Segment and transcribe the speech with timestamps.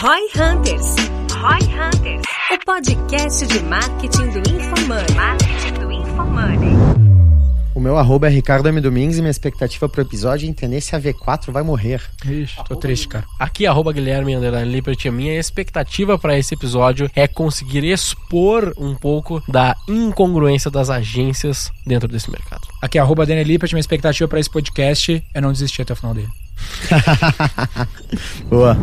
[0.00, 0.94] Roy Hunters.
[1.32, 2.22] Roy Hunters.
[2.52, 5.14] O podcast de marketing do InfoMoney.
[5.16, 6.76] Marketing do InfoMoney.
[7.74, 8.80] O meu arroba é Ricardo M.
[8.80, 12.00] Domingues e minha expectativa pro episódio é entender se a V4 vai morrer.
[12.24, 13.24] Ixi, tô triste, cara.
[13.40, 18.94] Aqui, arroba Guilherme Underline Lippert, a minha expectativa para esse episódio é conseguir expor um
[18.94, 22.68] pouco da incongruência das agências dentro desse mercado.
[22.80, 26.14] Aqui, arroba Daniel Lippert, minha expectativa pra esse podcast é não desistir até o final
[26.14, 26.28] dele.
[28.48, 28.76] Boa.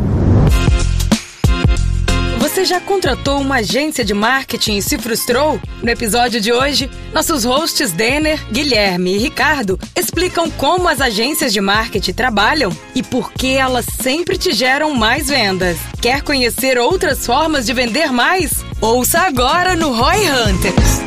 [2.56, 5.60] Você já contratou uma agência de marketing e se frustrou?
[5.82, 11.60] No episódio de hoje, nossos hosts Denner, Guilherme e Ricardo explicam como as agências de
[11.60, 15.76] marketing trabalham e por que elas sempre te geram mais vendas.
[16.00, 18.64] Quer conhecer outras formas de vender mais?
[18.80, 21.02] Ouça agora no Roy Hunters.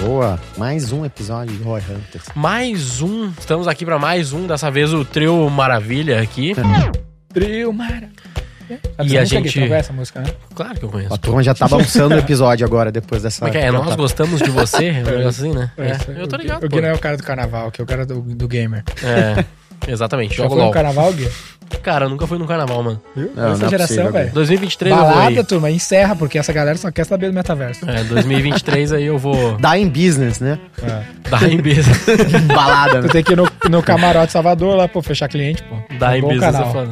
[0.00, 0.40] Boa.
[0.58, 2.24] Mais um episódio de Roy Hunters.
[2.34, 6.52] Mais um, estamos aqui para mais um, dessa vez o trio Maravilha aqui.
[7.32, 8.08] Trio, mara.
[9.04, 10.32] E a gente- Você essa música, né?
[10.54, 11.12] Claro que eu conheço.
[11.12, 13.44] A turma já tá balançando o episódio agora, depois dessa.
[13.46, 13.70] Como é é?
[13.70, 14.90] Nós gostamos de você?
[15.02, 15.70] Um negócio assim, né?
[15.76, 15.90] É.
[15.90, 16.64] É, eu tô ligado.
[16.64, 16.68] O.
[16.68, 18.82] Gui não é o cara do carnaval, que é o cara do, do gamer.
[19.02, 19.44] É,
[19.90, 20.36] exatamente.
[20.36, 21.28] Já foi no carnaval, Gui?
[21.82, 23.02] Cara, eu nunca fui no carnaval, mano.
[23.16, 23.30] Viu?
[23.34, 24.32] Não, Essa não é geração, possível, velho.
[24.32, 27.88] 2023 eu vou Balada, turma, encerra, porque essa galera só quer saber do metaverso.
[27.88, 30.58] É, 2023 aí eu vou Dá em business, né?
[30.82, 31.30] É.
[31.30, 32.04] dar em business.
[32.46, 33.12] Balada, Tu né?
[33.12, 35.76] tem que ir no, no camarote Salvador lá, pô, fechar cliente, pô.
[35.98, 36.90] Dar em business foda.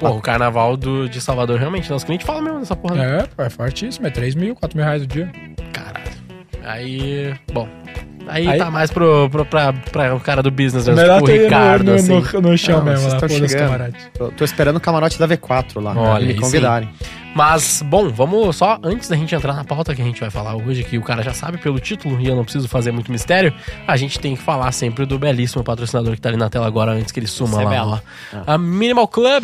[0.00, 2.94] Pô, o carnaval do, de Salvador, realmente, nosso cliente fala mesmo dessa porra.
[2.96, 3.18] né?
[3.18, 5.30] É, pô, é fortíssimo, é 3 mil, 4 mil reais o dia.
[5.72, 6.04] Caralho.
[6.64, 7.68] Aí, bom.
[8.26, 11.30] Aí, Aí- tá mais pro, pro, pra, pra o cara do business mesmo, Melhor tipo
[11.30, 12.36] o Ricardo, no, no, assim.
[12.36, 13.58] no, no chão Não, mesmo, lá, chegando.
[13.58, 13.98] camarote.
[14.16, 15.92] Tô, tô esperando o camarote da V4 lá.
[15.96, 16.88] Olha, me convidarem.
[17.34, 20.54] Mas, bom, vamos só, antes da gente entrar na pauta que a gente vai falar
[20.54, 23.52] hoje, que o cara já sabe pelo título e eu não preciso fazer muito mistério,
[23.88, 26.92] a gente tem que falar sempre do belíssimo patrocinador que tá ali na tela agora,
[26.92, 28.02] antes que ele suma Isso é lá, belo.
[28.34, 28.38] ó.
[28.46, 29.42] A Minimal Club.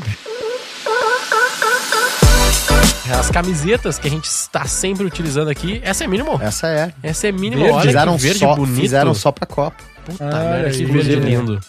[3.18, 6.38] As camisetas que a gente está sempre utilizando aqui, essa é Minimal.
[6.42, 6.92] Essa é.
[7.02, 8.80] Essa é Minimal, Verde, olha fizeram, que verde só, bonito.
[8.80, 9.76] fizeram só pra Copa.
[10.04, 11.60] Puta Ah, merda, que verde lindo.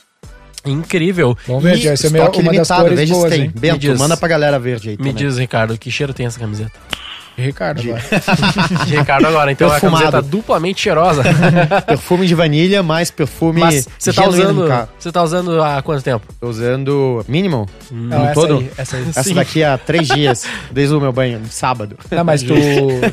[0.65, 1.35] Incrível.
[1.47, 3.41] Vamos ver, E essa é Estoque uma das limitado, cores veja boas, tem.
[3.43, 3.51] hein?
[3.55, 3.99] Bento, Me diz.
[3.99, 5.13] manda pra galera verde aí Me também.
[5.15, 6.71] diz, Ricardo, que cheiro tem essa camiseta?
[7.37, 8.01] Ricardo, agora.
[8.85, 10.03] De Ricardo agora, então é uma Perfumado.
[10.11, 11.23] camiseta duplamente cheirosa.
[11.87, 14.65] Perfume de vanilha, mais perfume Mas você tá usando.
[14.99, 16.25] Você tá usando há quanto tempo?
[16.39, 18.57] Tô usando mínimo Não, no essa todo.
[18.59, 19.05] aí, essa aí.
[19.09, 19.33] Essa Sim.
[19.33, 21.97] daqui há três dias, desde o meu banho, no sábado.
[22.11, 22.53] Não, mas tu,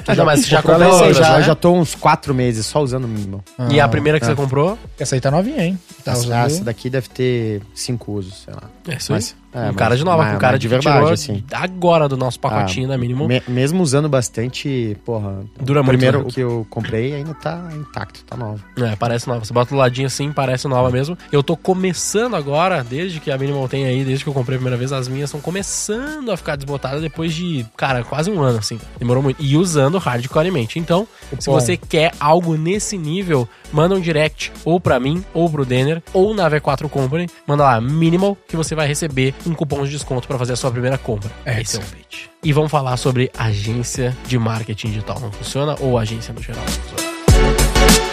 [0.05, 1.43] tu Não, mas já comprou essa aí, já, né?
[1.45, 3.43] já tô uns quatro meses só usando o mínimo.
[3.71, 4.33] e a Ah, primeira que tá.
[4.33, 4.79] você comprou?
[4.99, 5.79] Essa aí tá novinha, hein?
[6.05, 6.47] Tá essa, usando...
[6.47, 8.63] essa daqui deve ter cinco usos, sei lá.
[8.89, 9.48] É isso Mas- aí.
[9.53, 11.45] É, um cara de nova, mas- com cara mas de verdade, assim.
[11.53, 13.27] agora do nosso pacotinho Ah, da Mínimo.
[13.27, 15.45] Me- mesmo usando bastante, porra.
[15.61, 16.31] Dura o muito, primeiro né?
[16.31, 18.63] que eu comprei ainda tá intacto, tá novo.
[18.77, 19.45] É, parece nova.
[19.45, 21.17] Você bota do ladinho assim, parece nova mesmo.
[21.33, 24.59] Eu tô começando agora, desde que a Minimal tem aí, desde que eu comprei a
[24.59, 28.59] primeira vez, as minhas estão começando a ficar desbotadas depois de, cara, quase um ano,
[28.59, 28.79] assim.
[28.99, 29.43] Demorou muito.
[29.43, 30.79] E usando hardcoremente.
[30.79, 31.07] Então,
[31.39, 36.03] se você quer algo nesse nível, manda um direct ou pra mim, ou pro Denner,
[36.13, 37.29] ou na V4 Company.
[37.47, 40.71] Manda lá, Minimal, que você vai receber um cupom de desconto pra fazer a sua
[40.71, 41.31] primeira compra.
[41.45, 41.93] É Esse é o isso.
[41.95, 42.25] pitch.
[42.43, 45.19] E vamos falar sobre agência de marketing digital.
[45.21, 45.75] Não funciona?
[45.81, 46.63] Ou agência no geral?
[46.65, 48.09] Não funciona?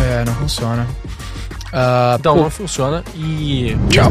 [0.00, 0.86] É, não funciona.
[1.72, 3.76] Ah, Então, pô, não funciona e.
[3.90, 4.10] tchau.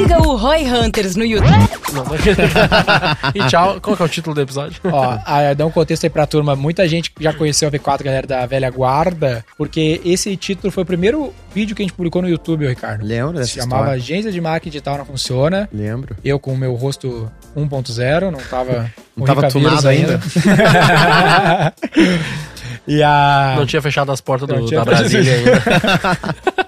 [0.00, 1.50] Siga o Roy Hunters no YouTube.
[1.92, 2.04] Não,
[3.34, 3.78] e tchau.
[3.82, 4.80] Qual que é o título do episódio?
[4.84, 6.56] Ó, a, dá um contexto aí pra turma.
[6.56, 10.86] Muita gente já conheceu a V4, galera da velha guarda, porque esse título foi o
[10.86, 13.04] primeiro vídeo que a gente publicou no YouTube, Ricardo.
[13.04, 14.02] Lembro dessa Se chamava história?
[14.02, 15.68] Agência de Marketing Digital Não Funciona.
[15.70, 16.16] Lembro.
[16.24, 20.18] Eu com o meu rosto 1.0, não tava Não tava tunado ainda.
[22.88, 23.54] e a...
[23.58, 25.62] Não tinha fechado as portas do- Não da Brasília ainda.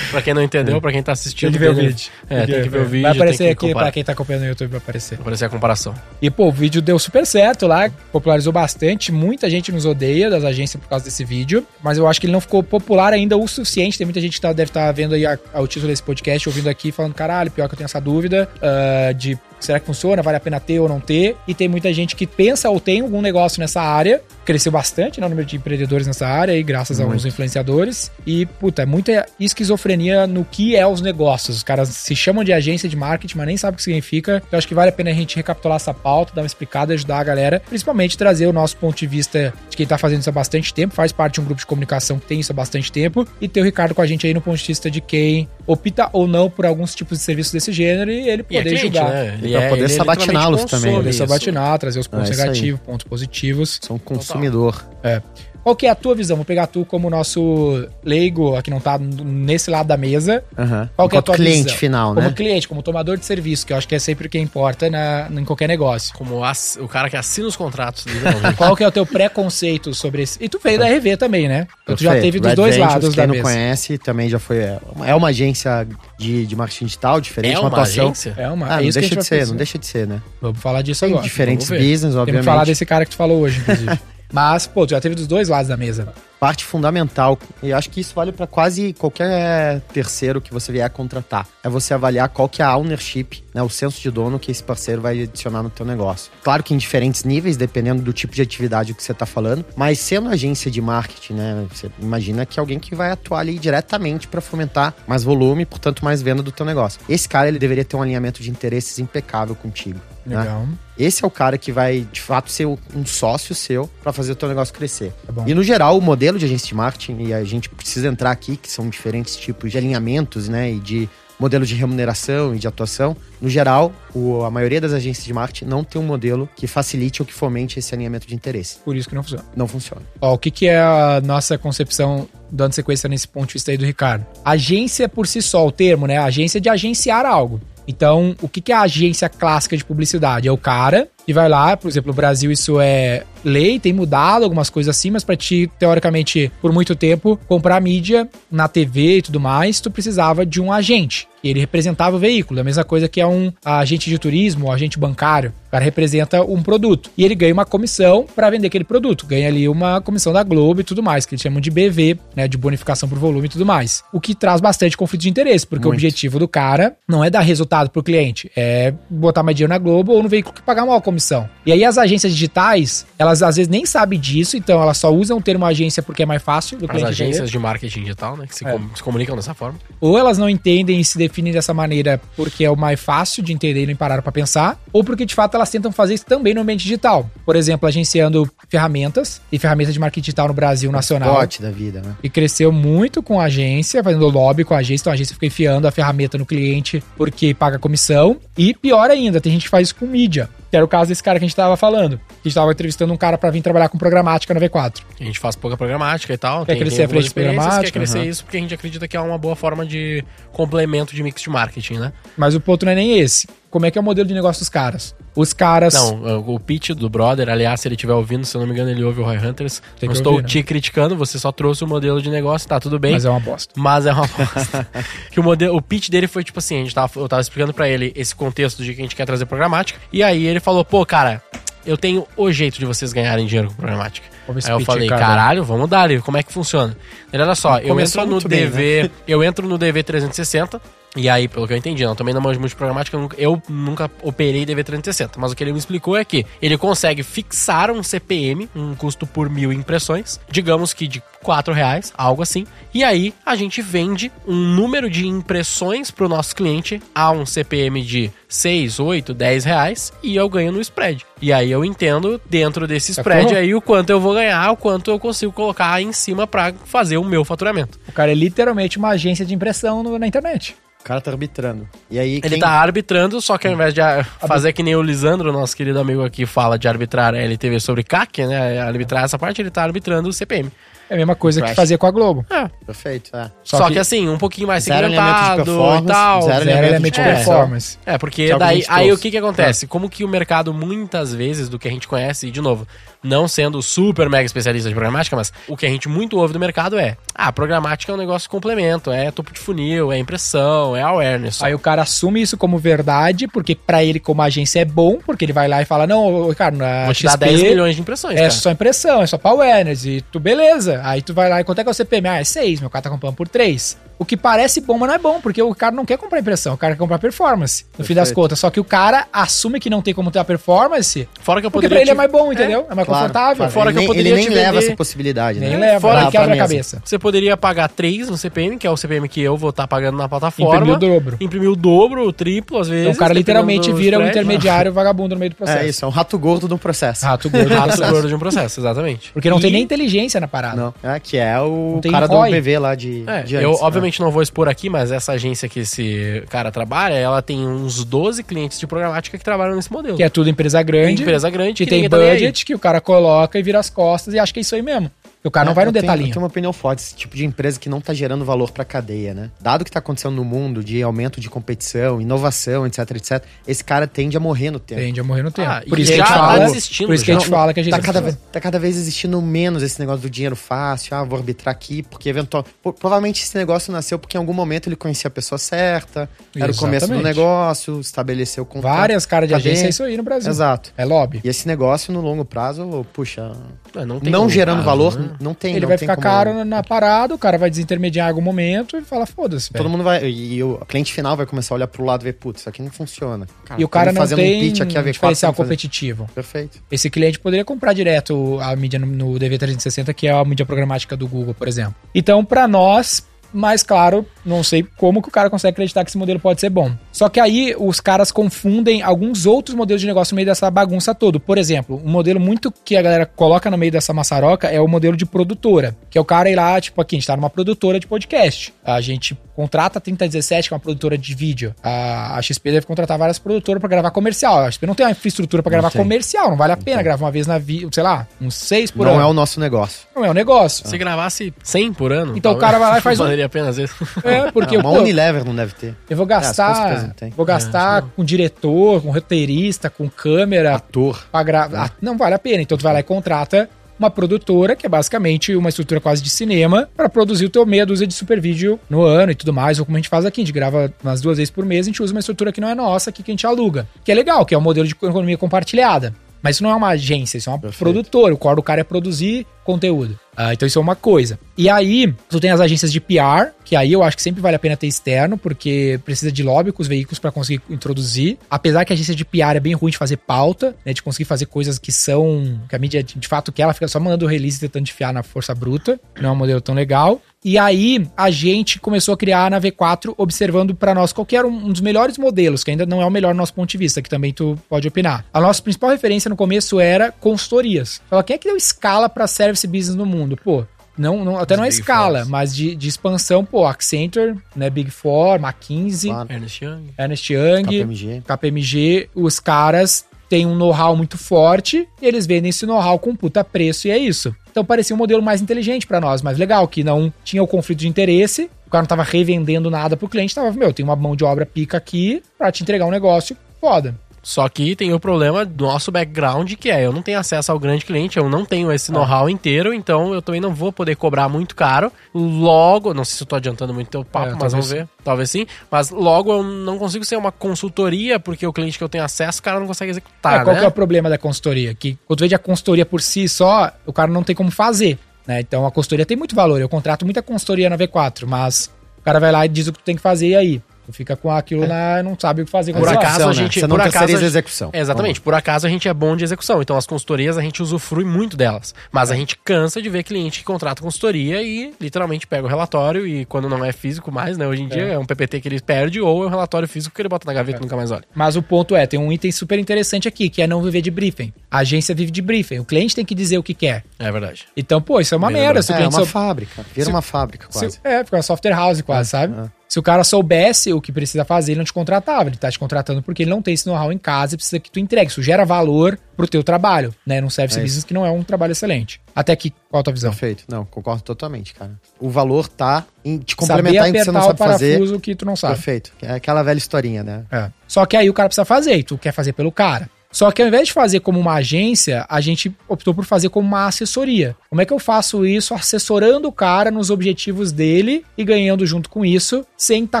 [0.10, 1.50] pra quem não entendeu, pra quem tá assistindo.
[1.50, 2.10] Tem que ver o Denner- vídeo.
[2.28, 3.02] É, tem que ver o vídeo.
[3.02, 3.84] Vai aparecer tem que aqui comparar.
[3.86, 5.14] pra quem tá acompanhando no YouTube, vai aparecer.
[5.16, 5.94] Vai aparecer a comparação.
[6.20, 9.10] E, pô, o vídeo deu super certo lá, popularizou bastante.
[9.12, 12.32] Muita gente nos odeia das agências por causa desse vídeo, mas eu acho que ele
[12.32, 13.96] não ficou popular ainda o suficiente.
[13.98, 16.48] Tem muita gente que tá- deve estar vendo aí a- a- o título desse podcast,
[16.48, 20.22] ouvindo aqui, falando, caralho, pior que eu tenho essa dúvida ah, de será que funciona,
[20.22, 21.36] vale a pena ter ou não ter.
[21.46, 24.20] E tem muita gente que pensa ou tem algum negócio nessa área.
[24.44, 28.10] Cresceu bastante né, o número de empreendedores nessa área, aí, graças a alguns influenciadores.
[28.26, 31.56] E, puta, é muita esquizofrenia no que é os negócios.
[31.58, 34.42] Os caras se chamam de agência de marketing, mas nem sabem o que significa.
[34.50, 37.18] Eu acho que vale a pena a gente recapitular essa pauta, dar uma explicada, ajudar
[37.18, 40.32] a galera, principalmente trazer o nosso ponto de vista de quem tá fazendo isso há
[40.32, 43.26] bastante tempo, faz parte de um grupo de comunicação que tem isso há bastante tempo,
[43.40, 46.08] e ter o Ricardo com a gente aí no ponto de vista de quem opta
[46.12, 48.80] ou não por alguns tipos de serviços desse gênero e ele E é poder cliente,
[48.82, 49.10] julgar.
[49.10, 49.38] né?
[49.48, 50.96] Ele Ele Pra é, poder sabatiná-los também, né?
[50.98, 51.18] Poder isso.
[51.18, 53.78] sabatinar, trazer os pontos É negativos, pontos positivos.
[53.82, 54.84] Sou um consumidor.
[55.02, 55.22] É.
[55.62, 56.36] Qual que é a tua visão?
[56.36, 60.42] Vou pegar tu como nosso leigo, aqui não tá nesse lado da mesa.
[60.56, 60.88] Aham.
[60.96, 61.76] Qual que é a tua cliente visão?
[61.76, 62.32] final, Como né?
[62.34, 65.28] cliente, como tomador de serviço, que eu acho que é sempre o que importa na,
[65.30, 66.14] em qualquer negócio.
[66.14, 68.04] Como ass- o cara que assina os contratos.
[68.56, 70.42] Qual que é o teu preconceito sobre esse?
[70.42, 71.66] E tu veio da RV também, né?
[71.82, 73.42] Então tu já teve dos Red dois Ventures, lados quem da não mesa.
[73.44, 74.58] conhece, também já foi.
[74.58, 75.86] É uma- é uma agência
[76.18, 78.04] de, de marketing digital, diferente, é uma, uma atuação.
[78.06, 78.34] agência?
[78.38, 78.66] É uma.
[78.66, 79.50] Ah, é não isso deixa de ser, pensar.
[79.50, 80.22] não deixa de ser, né?
[80.40, 81.24] Vamos falar disso Tem agora.
[81.24, 82.42] diferentes vamos business, obviamente.
[82.44, 83.98] que falar desse cara que tu falou hoje, inclusive.
[84.32, 86.12] Mas, pô, já teve dos dois lados da mesa.
[86.38, 91.46] Parte fundamental, e acho que isso vale para quase qualquer terceiro que você vier contratar,
[91.62, 94.62] é você avaliar qual que é a ownership, né, o senso de dono que esse
[94.62, 96.30] parceiro vai adicionar no teu negócio.
[96.42, 99.98] Claro que em diferentes níveis, dependendo do tipo de atividade que você está falando, mas
[99.98, 104.28] sendo agência de marketing, né, você imagina que é alguém que vai atuar ali diretamente
[104.28, 107.00] para fomentar mais volume, portanto mais venda do teu negócio.
[107.08, 109.98] Esse cara ele deveria ter um alinhamento de interesses impecável contigo.
[110.24, 110.38] né?
[110.38, 110.66] Legal.
[110.98, 114.34] Esse é o cara que vai, de fato, ser um sócio seu para fazer o
[114.34, 115.12] teu negócio crescer.
[115.24, 115.44] Tá bom.
[115.46, 118.56] E no geral, o modelo de agência de marketing, e a gente precisa entrar aqui,
[118.56, 120.72] que são diferentes tipos de alinhamentos, né?
[120.72, 121.08] E de
[121.38, 123.16] modelo de remuneração e de atuação.
[123.40, 127.22] No geral, o- a maioria das agências de marketing não tem um modelo que facilite
[127.22, 128.78] ou que fomente esse alinhamento de interesse.
[128.84, 129.44] Por isso que não funciona.
[129.54, 130.02] Não funciona.
[130.20, 133.76] Ó, o que, que é a nossa concepção, dando sequência nesse ponto de vista aí
[133.78, 134.26] do Ricardo?
[134.44, 136.18] Agência por si só, o termo, né?
[136.18, 137.60] Agência de agenciar algo.
[137.86, 140.48] Então, o que, que é a agência clássica de publicidade?
[140.48, 144.44] É o cara que vai lá, por exemplo, no Brasil isso é lei, tem mudado
[144.44, 149.22] algumas coisas assim, mas pra ti, teoricamente, por muito tempo, comprar mídia na TV e
[149.22, 151.28] tudo mais, tu precisava de um agente.
[151.42, 152.58] E ele representava o veículo.
[152.58, 155.52] A mesma coisa que é um agente de turismo, um agente bancário.
[155.68, 157.10] O cara representa um produto.
[157.16, 159.24] E ele ganha uma comissão para vender aquele produto.
[159.24, 162.48] Ganha ali uma comissão da Globo e tudo mais, que eles chamam de BV, né?
[162.48, 164.02] De bonificação por volume e tudo mais.
[164.12, 165.98] O que traz bastante conflito de interesse, porque o Muito.
[165.98, 170.12] objetivo do cara não é dar resultado pro cliente, é botar mais dinheiro na Globo
[170.12, 171.17] ou no veículo que pagar uma comissão.
[171.66, 175.36] E aí as agências digitais, elas às vezes nem sabem disso, então elas só usam
[175.38, 177.50] o termo agência porque é mais fácil do As cliente agências entender.
[177.50, 178.46] de marketing digital, né?
[178.46, 178.72] Que se, É.
[178.72, 179.78] com- se comunicam dessa forma.
[180.00, 183.52] Ou elas não entendem e se definem dessa maneira porque é o mais fácil de
[183.52, 186.54] entender e não pararam pra pensar, ou porque de fato elas tentam fazer isso também
[186.54, 187.28] no ambiente digital.
[187.44, 191.34] Por exemplo, agenciando ferramentas e ferramentas de marketing digital no Brasil nacional.
[191.34, 192.14] Pote da vida, né?
[192.22, 195.02] E cresceu muito com a agência, fazendo lobby com a agência.
[195.02, 198.36] Então a agência fica enfiando a ferramenta no cliente porque paga comissão.
[198.56, 200.48] E pior ainda, tem gente que faz isso com mídia.
[200.70, 202.18] Que era o caso desse cara que a gente tava falando.
[202.18, 205.02] Que a gente tava entrevistando um cara pra vir trabalhar com programática na V4.
[205.18, 206.66] A gente faz pouca programática e tal.
[206.66, 208.26] Quer crescer a algumas frente programática, Quer crescer aham.
[208.26, 210.22] isso porque a gente acredita que é uma boa forma de
[210.52, 212.12] complemento de mix de marketing, né?
[212.36, 213.48] Mas o ponto não é nem esse.
[213.70, 215.14] Como é que é o modelo de negócio dos caras?
[215.36, 215.92] Os caras.
[215.92, 218.90] Não, o pitch do brother, aliás, se ele estiver ouvindo, se eu não me engano,
[218.90, 219.82] ele ouve o Roy Hunters.
[220.00, 220.48] Tem não estou ouvir, né?
[220.48, 223.12] te criticando, você só trouxe o modelo de negócio, tá tudo bem.
[223.12, 223.74] Mas é uma bosta.
[223.76, 224.88] Mas é uma bosta.
[225.30, 227.74] que o, modelo, o pitch dele foi tipo assim: a gente tava, eu tava explicando
[227.74, 230.00] pra ele esse contexto de que a gente quer trazer programática.
[230.10, 231.42] E aí ele falou: pô, cara,
[231.84, 234.26] eu tenho o jeito de vocês ganharem dinheiro com programática.
[234.48, 235.20] Aí eu falei, Ricardo.
[235.20, 236.96] caralho, vamos dar ali, como é que funciona?
[237.32, 240.80] Ele, olha só, eu entro no bem, DV, eu entro no DV 360,
[241.16, 243.36] e aí, pelo que eu entendi, eu também não manjo muito de programática, eu nunca,
[243.40, 247.22] eu nunca operei DV 360, mas o que ele me explicou é que ele consegue
[247.22, 252.66] fixar um CPM, um custo por mil impressões, digamos que de 4 reais, algo assim,
[252.92, 258.02] e aí a gente vende um número de impressões pro nosso cliente a um CPM
[258.02, 261.24] de 6, 8, 10 reais, e eu ganho no spread.
[261.40, 263.32] E aí eu entendo, dentro desse Sacou?
[263.32, 266.72] spread aí, o quanto eu vou ganhar, o quanto eu consigo colocar em cima pra
[266.84, 267.98] fazer o meu faturamento.
[268.08, 270.76] O cara é literalmente uma agência de impressão no- na internet.
[271.08, 271.88] O cara tá arbitrando.
[272.10, 274.00] E aí, Ele quem- tá arbitrando, só que ao invés de
[274.46, 278.02] fazer que nem o Lisandro, nosso querido amigo aqui, fala de arbitrar a LTV sobre
[278.04, 278.78] CAC, né?
[278.78, 280.70] Arbitrar essa parte, ele tá arbitrando o CPM.
[281.08, 281.76] É a mesma coisa que Crash.
[281.76, 282.44] fazia com a Globo.
[282.50, 282.68] É.
[282.84, 283.50] Perfeito, é.
[283.64, 286.42] Só, Só que, que assim, um pouquinho mais segmentado e tal.
[286.42, 287.98] zero Zero elemento de performance.
[288.04, 289.86] É, porque Que é o que a daí, aí o que que acontece?
[289.86, 292.86] Como que o mercado, muitas vezes, do que a gente conhece, e de novo,
[293.22, 296.60] não sendo super mega especialista de programática, mas o que a gente muito ouve do
[296.60, 300.96] mercado é, ah, programática é um negócio de complemento, é topo de funil, é impressão,
[300.96, 301.62] é awareness.
[301.62, 305.44] Aí o cara assume isso como verdade, porque pra ele, como agência, é bom, porque
[305.44, 308.00] ele vai lá e fala: Não, Ricardo, na Vou te dar XP 10 milhões de
[308.00, 308.50] impressões, é cara.
[308.50, 310.04] só impressão, é só pra awareness.
[310.04, 311.00] E tu, beleza.
[311.04, 312.28] Aí tu vai lá e quanto é que é o CPM?
[312.28, 314.07] Ah, é 6, meu cara tá comprando por 3.
[314.18, 316.74] O que parece bom, mas não é bom, porque o cara não quer comprar impressão,
[316.74, 318.34] o cara quer comprar performance, no fim das Perfeito.
[318.34, 318.58] contas.
[318.58, 321.70] Só que o cara assume que não tem como ter a performance, Fora que eu
[321.70, 322.86] porque poderia pra ele é mais bom, entendeu?
[322.90, 323.56] É, mais Claro, confortável.
[323.56, 323.72] claro.
[323.72, 325.76] Fora que eu ele, nem- poderia ele nem te leva vender- essa possibilidade, Nem né?
[325.78, 327.02] leva, Fora ele que quebra a cabeça.
[327.04, 330.18] Você poderia pagar 3 no CPM, que é o CPM que eu vou estar pagando
[330.18, 330.74] na plataforma.
[330.76, 331.36] Imprimir o dobro.
[331.40, 333.02] Imprimir o dobro, o triplo, às vezes.
[333.06, 334.30] Então o cara literalmente vira um spread.
[334.46, 335.78] intermediário vagabundo no meio do processo.
[335.78, 337.24] É isso, é um rato gordo do processo.
[337.24, 337.68] Rato gordo.
[337.72, 338.12] Rato processo.
[338.12, 339.32] gordo de um processo, exatamente.
[339.32, 340.76] Porque não tem E- nem inteligência na parada.
[340.76, 343.82] Não, é que é o tem cara do BV lá de, É, de eu, antes,
[343.82, 347.66] obviamente, provavelmente não vou expor aqui, mas essa agência que esse cara trabalha, ela tem
[347.66, 350.16] uns 12 clientes de programática que trabalham nesse modelo.
[350.16, 351.22] Que é tudo empresa grande.
[351.22, 354.34] Empresa grande que, que tem tá budget, que o cara coloca e vira as costas
[354.34, 355.10] e acha que é isso aí mesmo.
[355.44, 356.28] E o cara não É, vai no eu tenho- detalhinho.
[356.28, 358.84] Eu tenho uma opinião forte, esse tipo de empresa que não tá gerando valor pra
[358.84, 359.50] cadeia, né?
[359.60, 363.84] Dado o que tá acontecendo no mundo de aumento de competição, inovação, etc, etc, esse
[363.84, 365.00] cara tende a morrer no tempo.
[365.00, 365.68] Tende a morrer no tempo.
[365.70, 366.66] Ah, por isso que a gente tá fala.
[367.06, 368.96] Por isso que a gente fala que a gente Tá cada, vez, tá cada vez
[368.96, 372.64] existindo menos esse negócio do dinheiro fácil, ah, vou arbitrar aqui, porque eventual.
[372.82, 376.72] Pro- Provavelmente esse negócio nasceu porque em algum momento ele conhecia a pessoa certa, era
[376.72, 378.96] o começo do negócio, estabeleceu o contrato.
[378.96, 379.68] Várias caras de Cadê?
[379.70, 380.50] agência é isso aí no Brasil.
[380.50, 380.92] Exato.
[380.96, 381.40] É lobby.
[381.44, 383.52] E esse negócio, no longo prazo, puxa,
[383.94, 385.27] É, não, tem longo gerando prazo, valor, né?
[385.40, 388.26] Não tem Ele não vai tem ficar como- caro na- parada, o cara vai desintermediar
[388.26, 390.24] em algum momento e fala, foda-se, Todo mundo vai.
[390.28, 392.82] E o cliente final vai começar a olhar pro lado e ver, putz, isso aqui
[392.82, 393.46] não funciona.
[393.76, 395.66] E o cara tamo não fazendo tem um pitch aqui, a V4 diferencial tamo fazendo-
[395.68, 396.30] competitivo.
[396.34, 396.78] Perfeito.
[396.90, 401.16] Esse cliente poderia comprar direto a mídia no, no DV360, que é a mídia programática
[401.16, 401.94] do Google, por exemplo.
[402.14, 406.18] Então, pra nós, mais claro, não sei como que o cara consegue acreditar que esse
[406.18, 406.90] modelo pode ser bom.
[407.12, 411.14] Só que aí os caras confundem alguns outros modelos de negócio no meio dessa bagunça
[411.14, 411.38] toda.
[411.40, 414.86] Por exemplo, um modelo muito que a galera coloca no meio dessa maçaroca é o
[414.88, 417.50] modelo de produtora, que é o cara ir lá, tipo, aqui, a gente tá numa
[417.50, 418.72] produtora de podcast.
[418.84, 421.74] A gente contrata a 3017, que é uma produtora de vídeo.
[421.82, 424.60] A, XP deve contratar várias produtoras pra gravar comercial.
[424.60, 426.00] A XP não tem uma infraestrutura pra Não gravar tem.
[426.00, 427.04] comercial, não vale a pena tem.
[427.04, 429.22] gravar uma vez na vida, sei lá, uns seis por não ano.
[429.22, 430.06] é o nosso negócio.
[430.14, 430.86] Não é um negócio.
[430.88, 432.36] Se gravasse 100 por ano.
[432.36, 433.94] Então o cara vai lá e faz um- Valeria a pena às vezes.
[434.24, 435.94] É, porque Ah, uma pô, Unilever não deve ter.
[436.10, 437.30] eu vou É, gastar, não tem.
[437.30, 441.24] vou gastar com diretor, com roteirista, com câmera Ator.
[441.30, 441.86] pra gravar.
[441.86, 442.62] Ah, não vale a pena.
[442.62, 443.68] Então tu vai lá e contrata
[443.98, 447.84] uma produtora, que é basicamente uma estrutura quase de cinema, pra produzir o teu meia
[447.84, 450.40] dúzia de super vídeo no ano e tudo mais, ou como a gente faz aqui,
[450.40, 452.68] a gente grava umas duas vezes por mês, a gente usa uma estrutura que não
[452.68, 453.88] é nossa, aqui que a gente aluga.
[454.04, 456.14] Que é legal, que é um modelo de economia compartilhada.
[456.40, 457.80] Mas isso não é uma agência, isso é uma Perfeito.
[457.80, 458.32] produtora.
[458.32, 460.16] O core do cara é produzir conteúdo.
[460.36, 461.36] Ah, então isso é uma coisa.
[461.58, 464.54] E aí, tu tem as agências de PR, que aí eu acho que sempre vale
[464.54, 468.38] a pena ter externo, porque precisa de lobby com os veículos para conseguir introduzir.
[468.48, 470.92] Apesar que a agência de PR é bem ruim de fazer pauta, né?
[470.92, 472.60] De conseguir fazer coisas que são.
[472.68, 475.52] que a mídia, de fato, que ela fica só mandando release tentando enfiar na força
[475.52, 475.98] bruta.
[476.20, 477.20] Não é um modelo tão legal.
[477.44, 481.72] E aí, a gente começou a criar na V4, observando para nós qual era um
[481.72, 484.08] dos melhores modelos, que ainda não é o melhor no nosso ponto de vista, que
[484.08, 485.24] também tu pode opinar.
[485.34, 488.00] A nossa principal referência no começo era consultorias.
[488.08, 490.36] Fala, quem é que deu escala para service business no mundo?
[490.36, 490.64] Pô,
[490.98, 492.28] não, não- até Os não é escala, Fours.
[492.30, 496.32] mas de, de expansão, pô, Accenture, né, Big Four, McKinsey, Claro.
[496.32, 496.84] Ernest Young.
[496.98, 498.22] Ernest Young, KPMG.
[498.26, 503.42] KPMG, os caras têm um know-how muito forte e eles vendem esse know-how com puta
[503.42, 504.34] preço e é isso.
[504.50, 507.78] Então parecia um modelo mais inteligente pra nós, mais legal, que não tinha o conflito
[507.78, 511.16] de interesse, o cara não tava revendendo nada pro cliente, tava, meu, tem uma mão
[511.16, 513.94] de obra pica aqui pra te entregar um negócio foda.
[514.28, 517.58] Só que tem o problema do nosso background, que é eu não tenho acesso ao
[517.58, 521.30] grande cliente, eu não tenho esse know-how inteiro, então eu também não vou poder cobrar
[521.30, 521.90] muito caro.
[522.12, 524.88] Logo, não sei se eu tô adiantando muito teu papo, É, mas talvez vamos ver.
[525.02, 525.46] Talvez sim.
[525.70, 529.40] Mas logo eu não consigo ser uma consultoria, porque o cliente que eu tenho acesso,
[529.40, 530.60] o cara não consegue executar, É, qual né?
[530.60, 531.72] que é o problema da consultoria?
[531.72, 534.98] Que quando tu vende a consultoria por si só, o cara não tem como fazer.
[535.26, 535.40] Né?
[535.40, 536.60] Então a consultoria tem muito valor.
[536.60, 539.78] Eu contrato muita consultoria na V4, mas o cara vai lá e diz o que
[539.78, 540.62] tu tem que fazer e aí.
[540.88, 543.32] Tu fica com aquilo lá, não sabe o que fazer com Por acaso, a né?
[543.34, 544.70] gente- Você não por acaso, a execução.
[544.72, 547.62] É, Exatamente, por acaso a gente é bom de execução, então as consultorias a gente
[547.62, 548.74] usufrui muito delas.
[548.90, 549.18] Mas a É.
[549.18, 553.50] gente cansa de ver cliente que contrata consultoria e literalmente pega o relatório e quando
[553.50, 554.46] não é físico mais, né?
[554.46, 557.02] Hoje em dia é um PPT que ele perde ou é um relatório físico que
[557.02, 558.04] ele bota na gaveta e nunca mais olha.
[558.14, 560.90] Mas o ponto é, tem um item super interessante aqui, que é não viver de
[560.90, 561.34] briefing.
[561.50, 562.60] A agência vive de briefing.
[562.60, 563.84] O cliente tem que dizer o que quer.
[563.98, 564.46] É verdade.
[564.56, 565.60] Então, pô, isso é uma Bem merda.
[565.60, 566.64] Se o É, cliente uma sou- fábrica.
[566.74, 567.72] Vira se- uma fábrica, quase.
[567.72, 569.34] Se- é, fica uma software house quase, sabe?
[569.38, 569.57] é.
[569.78, 572.28] Se o cara soubesse o que precisa fazer, ele não te contratava.
[572.28, 574.68] Ele tá te contratando porque ele não tem esse know-how em casa e precisa que
[574.68, 575.08] tu entregue.
[575.08, 577.20] Isso gera valor pro teu trabalho, né?
[577.20, 579.00] Num service É business que não é um trabalho excelente.
[579.14, 580.10] Até que, qual a tua visão?
[580.10, 580.42] Perfeito.
[580.48, 581.78] Não, concordo totalmente, cara.
[582.00, 584.72] O valor tá em te Saber complementar em que você não o sabe fazer.
[584.72, 585.54] parafuso que tu não sabe.
[585.54, 585.92] Perfeito.
[586.02, 587.24] É aquela velha historinha, né?
[587.30, 587.48] É.
[587.68, 589.88] Só que aí o cara precisa fazer, e tu quer fazer pelo cara.
[590.10, 593.46] Só que ao invés de fazer como uma agência, a gente optou por fazer como
[593.46, 594.34] uma assessoria.
[594.48, 598.88] Como é que eu faço isso assessorando o cara nos objetivos dele e ganhando junto
[598.88, 600.00] com isso, sem estar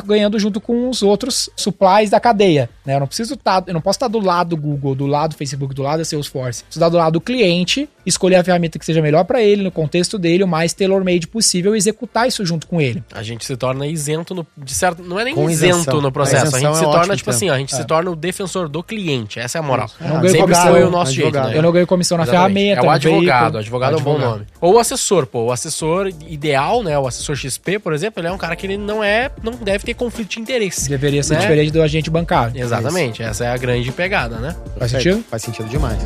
[0.02, 2.70] ganhando junto com os outros supplies da cadeia?
[2.86, 2.94] Né?
[2.96, 5.36] Eu não preciso estar, eu não posso estar do lado do Google, do lado do
[5.36, 6.64] Facebook, do lado da Salesforce.
[6.64, 9.70] Preciso estar do lado do cliente, escolher a ferramenta que seja melhor para ele, no
[9.70, 13.02] contexto dele, o mais tailor-made possível e executar isso junto com ele.
[13.12, 16.00] A gente se torna isento no, de certo, não é nem Com isento isenção.
[16.00, 17.36] no A processo, a, isenção gente é se um torna ótimo tipo termo.
[17.36, 17.76] assim, ó, a gente É.
[17.76, 19.90] se torna o defensor do cliente, essa é a moral.
[20.00, 21.50] Eu não Ah, ganho comissão, foi o nosso jeito, advogado.
[21.50, 21.58] né?
[21.58, 22.54] Eu não ganho comissão na Exatamente.
[22.54, 22.80] ferramenta.
[22.80, 23.58] É o advogado, veículo.
[23.58, 24.30] advogado é um bom Advogado.
[24.38, 24.46] nome.
[24.60, 25.44] Ou o assessor, pô.
[25.44, 26.98] O assessor ideal, né?
[26.98, 29.84] O assessor XP, por exemplo, ele é um cara que ele não é, não deve
[29.84, 30.88] ter conflito de interesse.
[30.88, 31.40] Deveria ser Né?
[31.40, 32.60] diferente do agente bancário.
[32.60, 34.54] Exatamente, essa é a grande pegada, né?
[34.78, 35.02] Faz Perfeito.
[35.02, 35.24] sentido?
[35.30, 35.98] Faz sentido demais.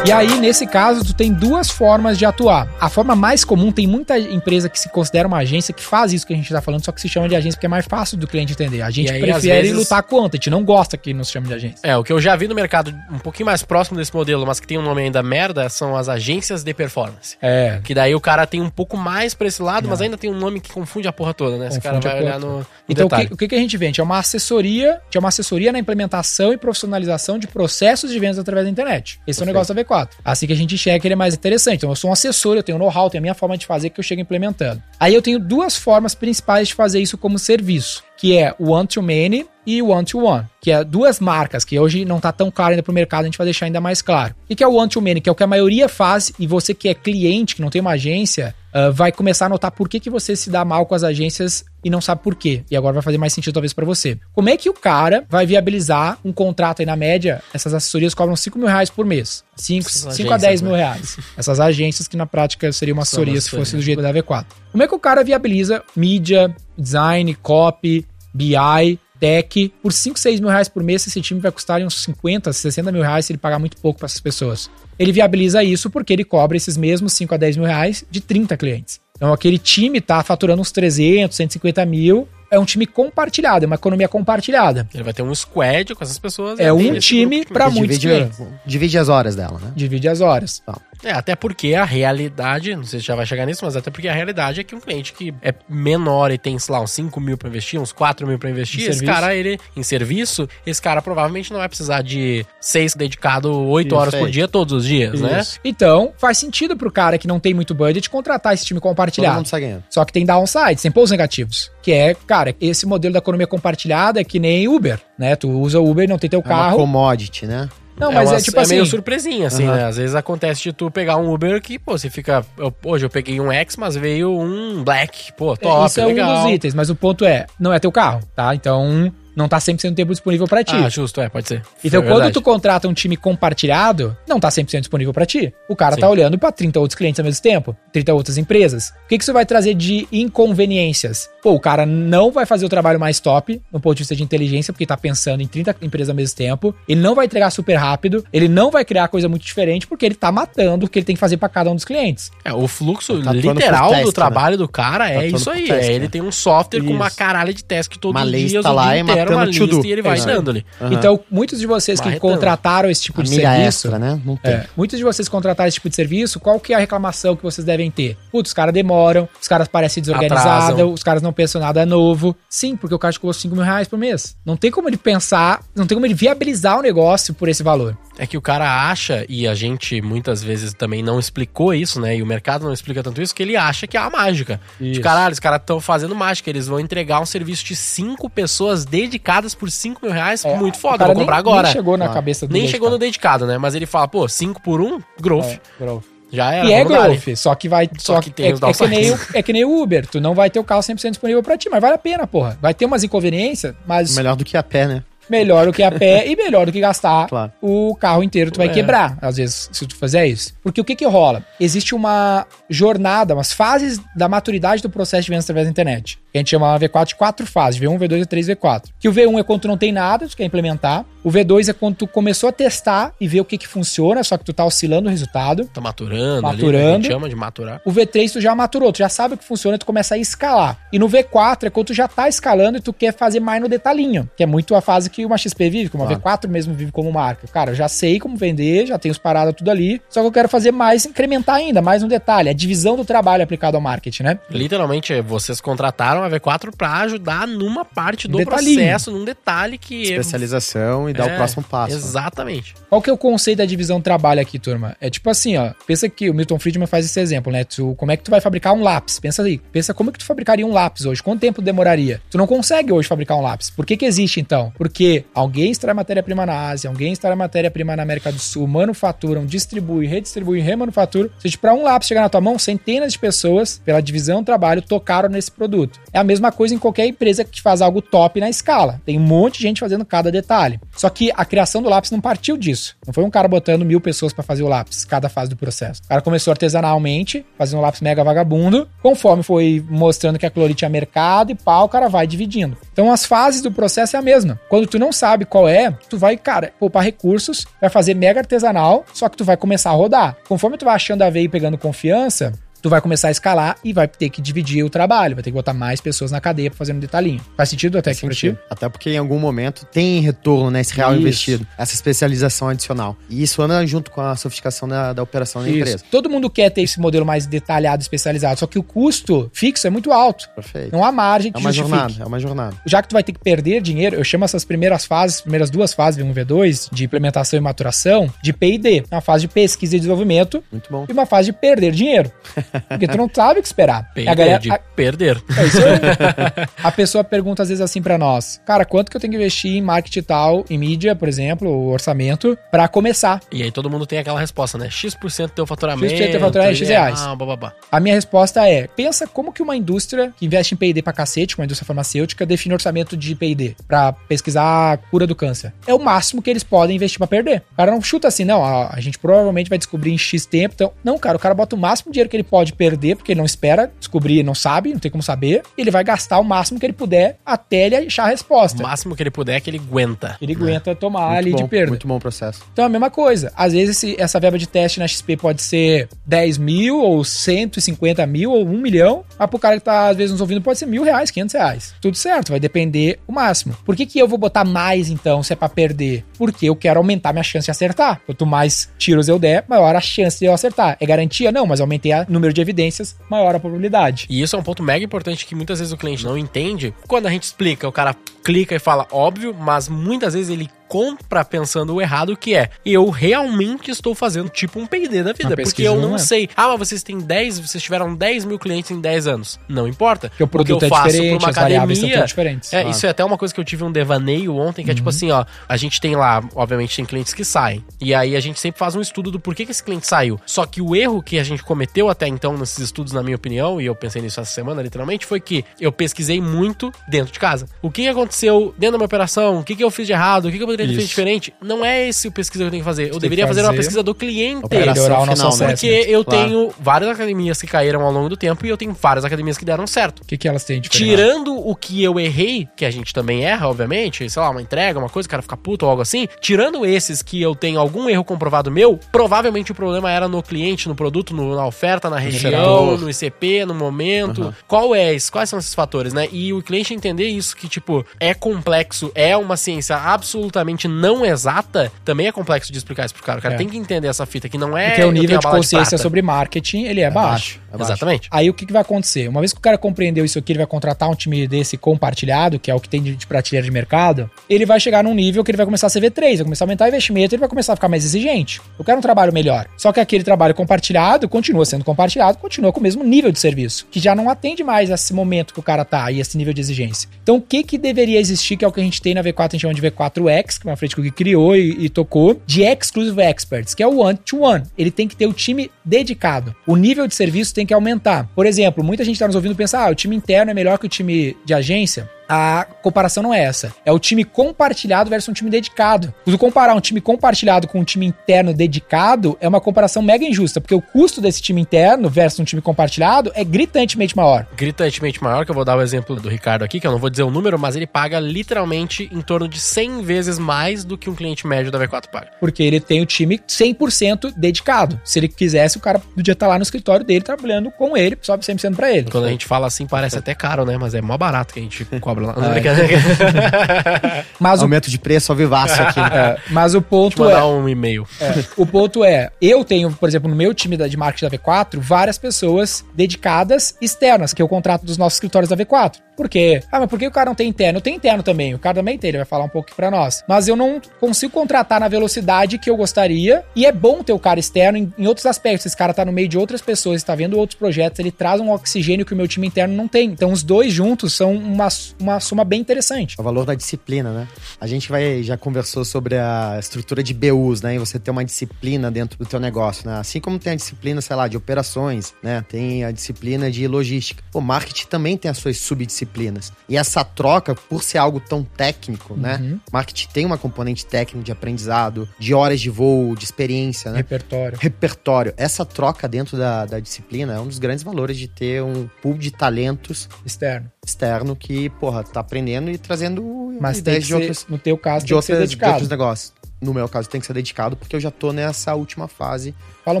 [0.06, 2.68] E aí, nesse caso, tu tem duas formas de atuar.
[2.80, 6.24] A forma mais comum, tem muita empresa que se considera uma agência que faz isso
[6.24, 8.16] que a gente tá falando, só que se chama de agência porque é mais fácil
[8.16, 8.82] do cliente entender.
[8.82, 11.54] A gente aí, prefere vezes- lutar contra, a gente não gosta que nos chame de
[11.54, 11.80] agência.
[11.82, 14.60] É, o que eu já vi no mercado um pouquinho mais próximo desse modelo, mas
[14.60, 17.36] que tem um nome ainda merda, são as agências de performance.
[17.42, 17.80] É.
[17.82, 20.38] Que daí o cara tem um pouco mais pra esse lado, mas ainda tem um
[20.38, 21.66] nome que confunde a porra toda, né?
[21.66, 24.00] Esse cara Confunde vai olhar no, no Então, o que, o que a gente vende?
[24.00, 28.66] É uma assessoria, é uma assessoria na implementação e profissionalização de processos de vendas através
[28.66, 29.18] da internet.
[29.26, 29.95] Esse é o negócio da V4.
[30.24, 31.78] Assim que a gente que ele é mais interessante.
[31.78, 34.00] Então, eu sou um assessor, eu tenho know-how, tenho a minha forma de fazer que
[34.00, 34.82] eu chego implementando.
[34.98, 39.46] Aí eu tenho duas formas principais de fazer isso como serviço, que é o one-to-many
[39.66, 42.92] e o one-to-one, que é duas marcas que hoje não tá tão claro ainda pro
[42.92, 44.34] mercado, a gente vai deixar ainda mais claro.
[44.48, 46.88] E que é o one-to-many, que é o que a maioria faz, e você que
[46.88, 50.10] é cliente, que não tem uma agência, ah, vai começar a notar por que, que
[50.10, 52.62] você se dá mal com as agências e não sabe por quê.
[52.70, 54.18] E agora vai fazer mais sentido talvez pra você.
[54.34, 57.42] Como é que o cara vai viabilizar um contrato aí na média?
[57.54, 59.42] Essas assessorias cobram 5 mil reais por mês.
[59.56, 60.78] 5, Essas 5 a agências, 10 mil né?
[60.78, 61.16] reais.
[61.38, 63.80] Essas agências que na prática seria uma São assessoria se fosse assessoria.
[63.80, 64.44] do jeito da V4.
[64.76, 70.50] Como é que o cara viabiliza mídia, design, copy, BI, tech, por 5, 6 mil
[70.50, 73.58] reais por mês, esse time vai custar uns 50, 60 mil reais se ele pagar
[73.58, 74.70] muito pouco para essas pessoas.
[74.98, 78.54] Ele viabiliza isso porque ele cobra esses mesmos 5 a 10 mil reais de 30
[78.58, 79.00] clientes.
[79.16, 83.76] Então aquele time tá faturando uns 300, 150 mil, é um time compartilhado, é uma
[83.76, 84.86] economia compartilhada.
[84.92, 86.60] Ele vai ter um squad com essas pessoas.
[86.60, 86.72] É né?
[86.72, 88.42] um time E muitos divide, clientes.
[88.66, 89.72] divide as horas dela, né?
[89.74, 90.62] Divide as horas.
[91.04, 94.08] É, até porque a realidade, não sei se já vai chegar nisso, mas até porque
[94.08, 97.20] a realidade é que um cliente que é menor e tem, sei lá, uns 5
[97.20, 99.12] mil pra investir, uns 4 mil pra investir, Em esse serviço.
[99.20, 103.96] cara, ele, em serviço, esse cara provavelmente não vai precisar de 6 dedicado 8 Isso
[103.96, 104.32] horas por aí.
[104.32, 105.40] dia todos os dias, né?
[105.40, 105.58] Isso.
[105.64, 109.36] Então, faz sentido pro cara que não tem muito budget contratar esse time Todo compartilhado.
[109.36, 109.84] mundo sai ganhando.
[109.90, 111.70] Só que tem downsides, tem pontos negativos.
[111.82, 115.36] Que é, cara, esse modelo da economia compartilhada é que nem Uber, né?
[115.36, 116.78] Tu usa o Uber e não tem teu É uma carro.
[116.78, 117.68] commodity, né?
[117.98, 118.74] Não, mas é, uma- tipo assim.
[118.74, 119.84] meio surpresinha, assim, né?
[119.84, 122.44] Às vezes acontece de tu pegar um Uber que, pô, você fica.
[122.58, 125.32] eu- hoje eu peguei um X, mas veio um Black.
[125.32, 126.30] Pô, top, isso é legal.
[126.38, 128.54] um dos itens, mas o ponto é, não é teu carro, tá?
[128.54, 130.74] Então, não tá 100% do tempo disponível pra ti.
[130.74, 131.62] Ah, justo, é, pode ser.
[131.84, 132.32] Então, É quando verdade.
[132.34, 135.52] tu contrata um time compartilhado, não tá 100% disponível pra ti.
[135.68, 136.00] O cara Sim.
[136.00, 138.90] tá olhando pra 30 outros clientes ao mesmo tempo, 30 outras empresas.
[139.04, 141.28] O que que isso vai trazer de inconveniências?
[141.46, 144.22] Pô, o cara não vai fazer o trabalho mais top, no ponto de vista de
[144.24, 146.74] inteligência, porque tá pensando em 30 empresas ao mesmo tempo.
[146.88, 150.16] Ele não vai entregar super rápido, ele não vai criar coisa muito diferente, porque ele
[150.16, 152.32] tá matando o que ele tem que fazer pra cada um dos clientes.
[152.44, 155.68] É, o fluxo Tá literal teste, do trabalho do cara é atuando isso aí.
[155.68, 156.10] teste, é, ele né?
[156.10, 157.16] tem um software com uma Isso.
[157.16, 159.64] caralha de teste todo Uma dia, lista o lá dia e inteiro, uma matando to
[159.66, 159.86] lista do.
[159.86, 160.66] e ele vai É isso dando ali.
[160.80, 160.94] Aham.
[160.94, 163.52] Então, muitos de vocês que contrataram esse tipo de serviço.
[163.68, 164.20] extra, né?
[164.24, 164.52] Não tem.
[164.52, 167.44] É, muitos de vocês contrataram esse tipo de serviço, qual que é a reclamação que
[167.44, 168.16] vocês devem ter?
[168.32, 172.34] Putz, os caras demoram, os caras parecem desorganizados, os caras não pensam nada novo.
[172.48, 174.36] Sim, porque o cara te colocou 5 mil reais por mês.
[174.44, 177.96] Não tem como ele pensar, não tem como ele viabilizar o negócio por esse valor.
[178.18, 182.16] É que o cara acha, e a gente muitas vezes também não explicou isso, né?
[182.16, 184.58] E o mercado não explica tanto isso, que ele acha que é a mágica.
[184.80, 185.00] De Isso.
[185.02, 186.48] caralho, os caras estão fazendo mágica.
[186.48, 190.44] Eles vão entregar um serviço de cinco pessoas dedicadas por 5 mil reais.
[190.46, 191.64] É, muito foda, vou comprar nem, agora.
[191.64, 192.14] Nem chegou na Claro.
[192.14, 193.40] cabeça do Nem chegou no dedicado.
[193.40, 193.58] dedicado, né?
[193.58, 195.44] Mas ele fala, pô, 5 por 1, um, growth.
[195.44, 196.15] É, growth.
[196.36, 196.66] Já era.
[196.68, 197.88] E é growth, só que vai.
[197.98, 200.06] Só Só, que tem é, os é que nem é que nem o Uber.
[200.06, 202.56] Tu não vai ter o carro 100% disponível pra ti, mas vale a pena, porra.
[202.60, 205.02] Vai ter umas inconveniências, mas Melhor do que a pé, né?
[205.28, 207.50] melhor do que a pé e melhor do que gastar Claro.
[207.60, 208.52] o carro inteiro.
[208.52, 208.70] Tu vai É.
[208.72, 210.54] quebrar, às vezes, se tu fizer isso.
[210.62, 211.42] Porque o que que rola?
[211.58, 216.16] Existe uma jornada, umas fases da maturidade do processo de vendas através da internet.
[216.36, 218.82] Que a gente chama V4 de quatro fases, V1, V2, V3 V4.
[219.00, 221.06] Que o V1 é quando tu não tem nada, tu quer implementar.
[221.24, 224.36] O V2 é quando tu começou a testar e ver o que que funciona, só
[224.36, 225.64] que tu tá oscilando o resultado.
[225.72, 226.76] Tá maturando, Maturando.
[226.76, 226.90] ali, né?
[226.90, 227.80] a gente chama de maturar.
[227.86, 230.78] O V3 tu já maturou, tu já sabe o que funciona, tu começa a escalar.
[230.92, 233.68] E no V4 é quando tu já tá escalando e tu quer fazer mais no
[233.68, 236.46] detalhinho, que é muito a fase que uma XP vive, que uma Claro.
[236.46, 237.48] V4 mesmo vive como marca.
[237.48, 240.32] Cara, eu já sei como vender, já tenho os paradas tudo ali, só que eu
[240.32, 244.22] quero fazer mais, incrementar ainda, mais no detalhe, a divisão do trabalho aplicado ao marketing,
[244.22, 244.38] né?
[244.48, 248.76] Literalmente, vocês contrataram a V4 pra ajudar numa parte do Detalhinho.
[248.76, 250.02] processo, num detalhe que...
[250.02, 251.94] Especialização e dar É, o próximo passo.
[251.94, 252.74] Exatamente.
[252.88, 254.96] Qual que é o conceito da divisão trabalho aqui, turma?
[255.00, 255.72] É tipo assim, ó.
[255.86, 257.64] Pensa que o Milton Friedman faz esse exemplo, né?
[257.64, 259.18] Tu, como é que tu vai fabricar um lápis?
[259.18, 259.58] Pensa aí.
[259.58, 261.22] Pensa como é que tu fabricaria um lápis hoje?
[261.22, 262.20] Quanto tempo demoraria?
[262.30, 263.70] Tu não consegue hoje fabricar um lápis.
[263.70, 264.72] Por que que existe, então?
[264.76, 270.06] Porque alguém extrai matéria-prima na Ásia, alguém extrai matéria-prima na América do Sul, manufaturam, distribui,
[270.06, 271.28] redistribui, remanufatura.
[271.34, 274.82] Ou seja, pra um lápis chegar na tua mão, centenas de pessoas, pela divisão trabalho,
[274.82, 276.00] tocaram nesse produto.
[276.16, 278.98] É a mesma coisa em qualquer empresa que faz algo top na escala.
[279.04, 280.80] Tem um monte de gente fazendo cada detalhe.
[280.96, 282.96] Só que a criação do lápis não partiu disso.
[283.06, 286.00] Não foi um cara botando mil pessoas para fazer o lápis, cada fase do processo.
[286.06, 288.88] O cara começou artesanalmente, fazendo um lápis mega vagabundo.
[289.02, 292.78] Conforme foi mostrando que aquilo ali tinha mercado e pau, o cara vai dividindo.
[292.90, 294.58] Então as fases do processo é a mesma.
[294.70, 299.04] Quando tu não sabe qual é, tu vai, cara, poupar recursos, vai fazer mega artesanal,
[299.12, 300.38] só que tu vai começar a rodar.
[300.48, 303.92] Conforme tu vai achando a veia e pegando confiança, tu vai começar a escalar e
[303.92, 306.76] vai ter que dividir o trabalho, vai ter que botar mais pessoas na cadeia pra
[306.78, 307.40] fazer um detalhinho.
[307.56, 308.56] Faz sentido até aqui pra ti?
[308.70, 310.80] Até porque em algum momento tem retorno, né?
[310.80, 311.20] Esse real Isso.
[311.20, 313.16] investido, essa especialização adicional.
[313.28, 315.78] E isso anda junto com a sofisticação da, da operação da Isso.
[315.78, 316.04] empresa.
[316.10, 319.90] Todo mundo quer ter esse modelo mais detalhado, especializado, só que o custo fixo é
[319.90, 320.48] muito alto.
[320.54, 320.92] Perfeito.
[320.92, 321.98] Não há margem É que uma justifique.
[321.98, 322.76] jornada, é uma jornada.
[322.86, 325.92] já que tu vai ter que perder dinheiro, eu chamo essas primeiras fases, primeiras duas
[325.94, 329.04] fases, V1 e V2, de implementação e maturação, de P&D.
[329.10, 331.06] É uma fase de pesquisa e desenvolvimento Muito bom.
[331.08, 332.30] e uma fase de perder dinheiro.
[332.88, 334.10] Porque tu não sabe o que esperar.
[334.14, 335.42] Perder, a galera, a- perder.
[335.58, 336.66] é isso aí.
[336.82, 339.72] A pessoa pergunta às vezes assim pra nós: Cara, quanto que eu tenho que investir
[339.76, 343.40] em marketing e tal, em mídia, por exemplo, o orçamento, pra começar?
[343.52, 344.88] E aí todo mundo tem aquela resposta, né?
[344.90, 346.12] X% do teu faturamento.
[346.14, 347.20] X% do teu faturamento é X reais.
[347.20, 347.72] Ah, bababá.
[347.90, 351.58] A minha resposta é: pensa como que uma indústria que investe em P&D pra cacete,
[351.58, 355.72] uma indústria farmacêutica, define orçamento de P&D pra pesquisar a cura do câncer.
[355.86, 357.62] É o máximo que eles podem investir pra perder.
[357.72, 360.74] O cara não chuta assim, não, a, a gente provavelmente vai descobrir em X tempo.
[360.74, 363.32] Então, não, cara, o cara bota o máximo de dinheiro que ele pode perder, porque
[363.32, 365.62] ele não espera descobrir, não sabe, não tem como saber.
[365.76, 368.82] E ele vai gastar o máximo que ele puder até ele achar a O resposta.
[368.82, 370.36] máximo que ele puder é que ele aguenta.
[370.40, 371.88] Ele aguenta tomar Muito ali bom, de perda.
[371.90, 372.62] Muito bom o processo.
[372.72, 373.52] Então é a mesma coisa.
[373.56, 378.26] Às vezes esse- essa verba de teste na XP pode ser 10 mil, ou 150
[378.26, 379.24] mil, ou 1 milhão.
[379.38, 381.94] Mas pro cara que tá às vezes nos ouvindo pode ser mil reais, 500 reais.
[382.00, 383.76] Tudo certo, vai depender o máximo.
[383.84, 386.24] Por que, que eu vou botar mais então, se é pra perder?
[386.38, 388.20] Porque eu quero aumentar minha chance de acertar.
[388.26, 390.96] Quanto mais tiros eu der, maior a chance de eu acertar.
[391.00, 391.50] É garantia?
[391.52, 394.26] Não, mas aumentei o número de evidências, maior a probabilidade.
[394.28, 396.94] E isso é um ponto mega importante que muitas vezes o cliente não entende.
[397.06, 401.44] Quando a gente explica, o cara clica e fala óbvio, mas muitas vezes ele compra
[401.44, 402.70] pensando o errado que é.
[402.84, 406.18] Eu realmente estou fazendo tipo um P&D da vida, porque eu não momento.
[406.20, 406.48] sei.
[406.56, 409.58] Ah, mas vocês têm 10, vocês tiveram 10 mil clientes em 10 anos.
[409.68, 410.28] Não importa.
[410.30, 412.24] Porque o produto eu é faço diferente, uma academia.
[412.24, 412.72] diferentes.
[412.72, 412.96] É, Claro.
[412.96, 415.30] isso é até uma coisa que eu tive um devaneio ontem, que é tipo assim,
[415.30, 417.84] ó, a gente tem lá, obviamente tem clientes que saem.
[418.00, 420.40] E aí a gente sempre faz um estudo do porquê que esse cliente saiu.
[420.46, 423.80] Só que o erro que a gente cometeu até então nesses estudos, na minha opinião,
[423.80, 427.66] e eu pensei nisso essa semana, literalmente, foi que eu pesquisei muito dentro de casa.
[427.82, 429.58] O que aconteceu dentro da minha operação?
[429.60, 430.46] O que, que eu fiz de errado?
[430.46, 431.54] O que, que eu poderia ter feito diferente?
[431.62, 433.12] Não é esse o pesquisa que eu tenho que fazer.
[433.12, 434.64] Eu deveria que fazer uma fazer pesquisa do cliente.
[434.64, 435.66] Operação Melhorar o nosso final, né?
[435.68, 436.44] Porque eu Claro.
[436.48, 439.64] tenho várias academias que caíram ao longo do tempo e eu tenho várias academias que
[439.64, 440.20] deram certo.
[440.22, 441.10] O que, que elas têm de diferente?
[441.16, 444.98] Tirando o que eu errei, que a gente também erra, obviamente, sei lá, uma entrega,
[444.98, 446.26] uma coisa, o cara fica puto ou algo assim.
[446.40, 450.88] Tirando esses que eu tenho algum erro comprovado meu, provavelmente o problema era no cliente,
[450.88, 454.54] no produto, no- na oferta, na região, no ICP, no momento.
[454.66, 455.30] Qual é esse?
[455.30, 456.28] Quais são esses fatores, né?
[456.32, 461.92] E o cliente entender isso, que, tipo, é complexo, é uma ciência absolutamente não exata,
[462.04, 463.38] também é complexo de explicar isso pro cara.
[463.38, 463.58] O cara É.
[463.58, 464.88] tem que entender essa fita que não é.
[464.90, 465.98] Porque o nível de consciência prata.
[465.98, 467.60] sobre marketing, ele é, baixo.
[467.72, 467.92] É baixo.
[467.92, 468.28] Exatamente.
[468.30, 469.28] Aí o que, que vai acontecer?
[469.28, 472.58] Uma vez que o cara compreendeu isso aqui, ele vai contratar um time desse compartilhado,
[472.58, 475.42] que é o que tem de, de prateleira de mercado, ele vai chegar num nível
[475.44, 477.72] que ele vai começar a CV3, vai começar a aumentar o investimento, ele vai começar
[477.72, 478.60] a ficar mais exigente.
[478.78, 479.66] Eu quero um trabalho melhor.
[479.76, 483.86] Só que aquele trabalho compartilhado continua sendo compartilhado, continua com o mesmo nível de serviço,
[483.90, 486.60] que já não atende mais esse momento que o cara tá e esse nível de
[486.60, 487.08] exigência.
[487.22, 489.40] Então o que que deveria existir, que é o que a gente tem na V4,
[489.40, 492.62] a gente chama de V4X, que é uma frente que criou e, e tocou, de
[492.62, 494.64] Exclusive Experts, que é o one-to-one.
[494.76, 496.54] Ele tem que ter o time dedicado.
[496.66, 498.28] O nível de serviço tem que aumentar.
[498.34, 500.86] Por exemplo, muita gente está nos ouvindo pensar, ah, o time interno é melhor que
[500.86, 502.10] o time de agência.
[502.28, 503.72] A comparação não é essa.
[503.84, 506.12] É o time compartilhado versus um time dedicado.
[506.38, 510.74] Comparar um time compartilhado com um time interno dedicado, é uma comparação mega injusta, porque
[510.74, 514.46] o custo desse time interno versus um time compartilhado é gritantemente maior.
[514.56, 517.10] gritantemente maior, que eu vou dar o exemplo do Ricardo aqui, que eu não vou
[517.10, 521.08] dizer o número, mas ele paga literalmente em torno de 100 vezes mais do que
[521.08, 522.30] um cliente médio da V4 paga.
[522.40, 525.00] Porque ele tem o time 100% dedicado.
[525.04, 528.44] Se ele quisesse, o cara podia estar lá no escritório dele trabalhando com ele, sobe
[528.44, 529.10] 100% pra ele.
[529.10, 530.76] Quando a gente fala assim, parece até caro, né?
[530.76, 531.86] Mas é mó barato que a gente
[532.16, 532.34] cobra lá.
[532.40, 532.52] Não, É.
[532.52, 534.26] brincadeira.
[534.40, 536.00] Mas o, Aumento de preço ao vivaço aqui.
[536.00, 536.10] né?
[536.12, 538.06] é, mas o ponto é, mandar um e-mail.
[538.20, 541.38] É, o ponto é, eu tenho, por exemplo, no meu time da- de marketing da
[541.38, 545.96] V4, várias pessoas dedicadas externas, que eu contrato dos nossos escritórios da V4.
[546.16, 546.62] Por quê?
[546.72, 547.76] Ah, mas por que o cara não tem interno?
[547.78, 550.24] Eu tenho interno também, o cara também tem, ele vai falar um pouco pra nós.
[550.26, 554.18] Mas eu não consigo contratar na velocidade que eu gostaria, e é bom ter o
[554.18, 555.66] cara externo em, em outros aspectos.
[555.66, 558.50] Esse cara tá no meio de outras pessoas, está vendo outros projetos, ele traz um
[558.50, 560.08] oxigênio que o meu time interno não tem.
[560.10, 561.68] Então os dois juntos são uma,
[562.00, 563.16] uma soma bem interessante.
[563.18, 564.28] É o valor da disciplina, né?
[564.60, 567.74] A gente vai já conversou sobre a estrutura de BUs, né?
[567.74, 569.98] E você ter uma disciplina dentro do teu negócio, né?
[569.98, 572.44] Assim como tem a disciplina, sei lá, de operações, né?
[572.48, 574.22] Tem a disciplina de logística.
[574.32, 576.52] O marketing também tem as suas subdisciplinas.
[576.68, 579.38] E essa troca, por ser algo tão técnico, né?
[579.40, 579.60] Uhum.
[579.72, 583.98] Marketing tem uma componente técnica de aprendizado, de horas de voo, de experiência, né?
[583.98, 584.58] Repertório.
[584.60, 585.34] repertório.
[585.36, 589.18] Essa troca dentro da, da disciplina é um dos grandes valores de ter um pool
[589.18, 590.70] de talentos Externo.
[590.86, 593.22] Externo que, porra, tá aprendendo e trazendo
[593.60, 595.50] Mas tem ideias que de ser, outros, no teu caso, de, tem que ser outras,
[595.50, 596.32] de outros negócios.
[596.58, 599.54] No meu caso, tem que ser dedicado porque eu já tô nessa última fase.
[599.84, 600.00] Fala um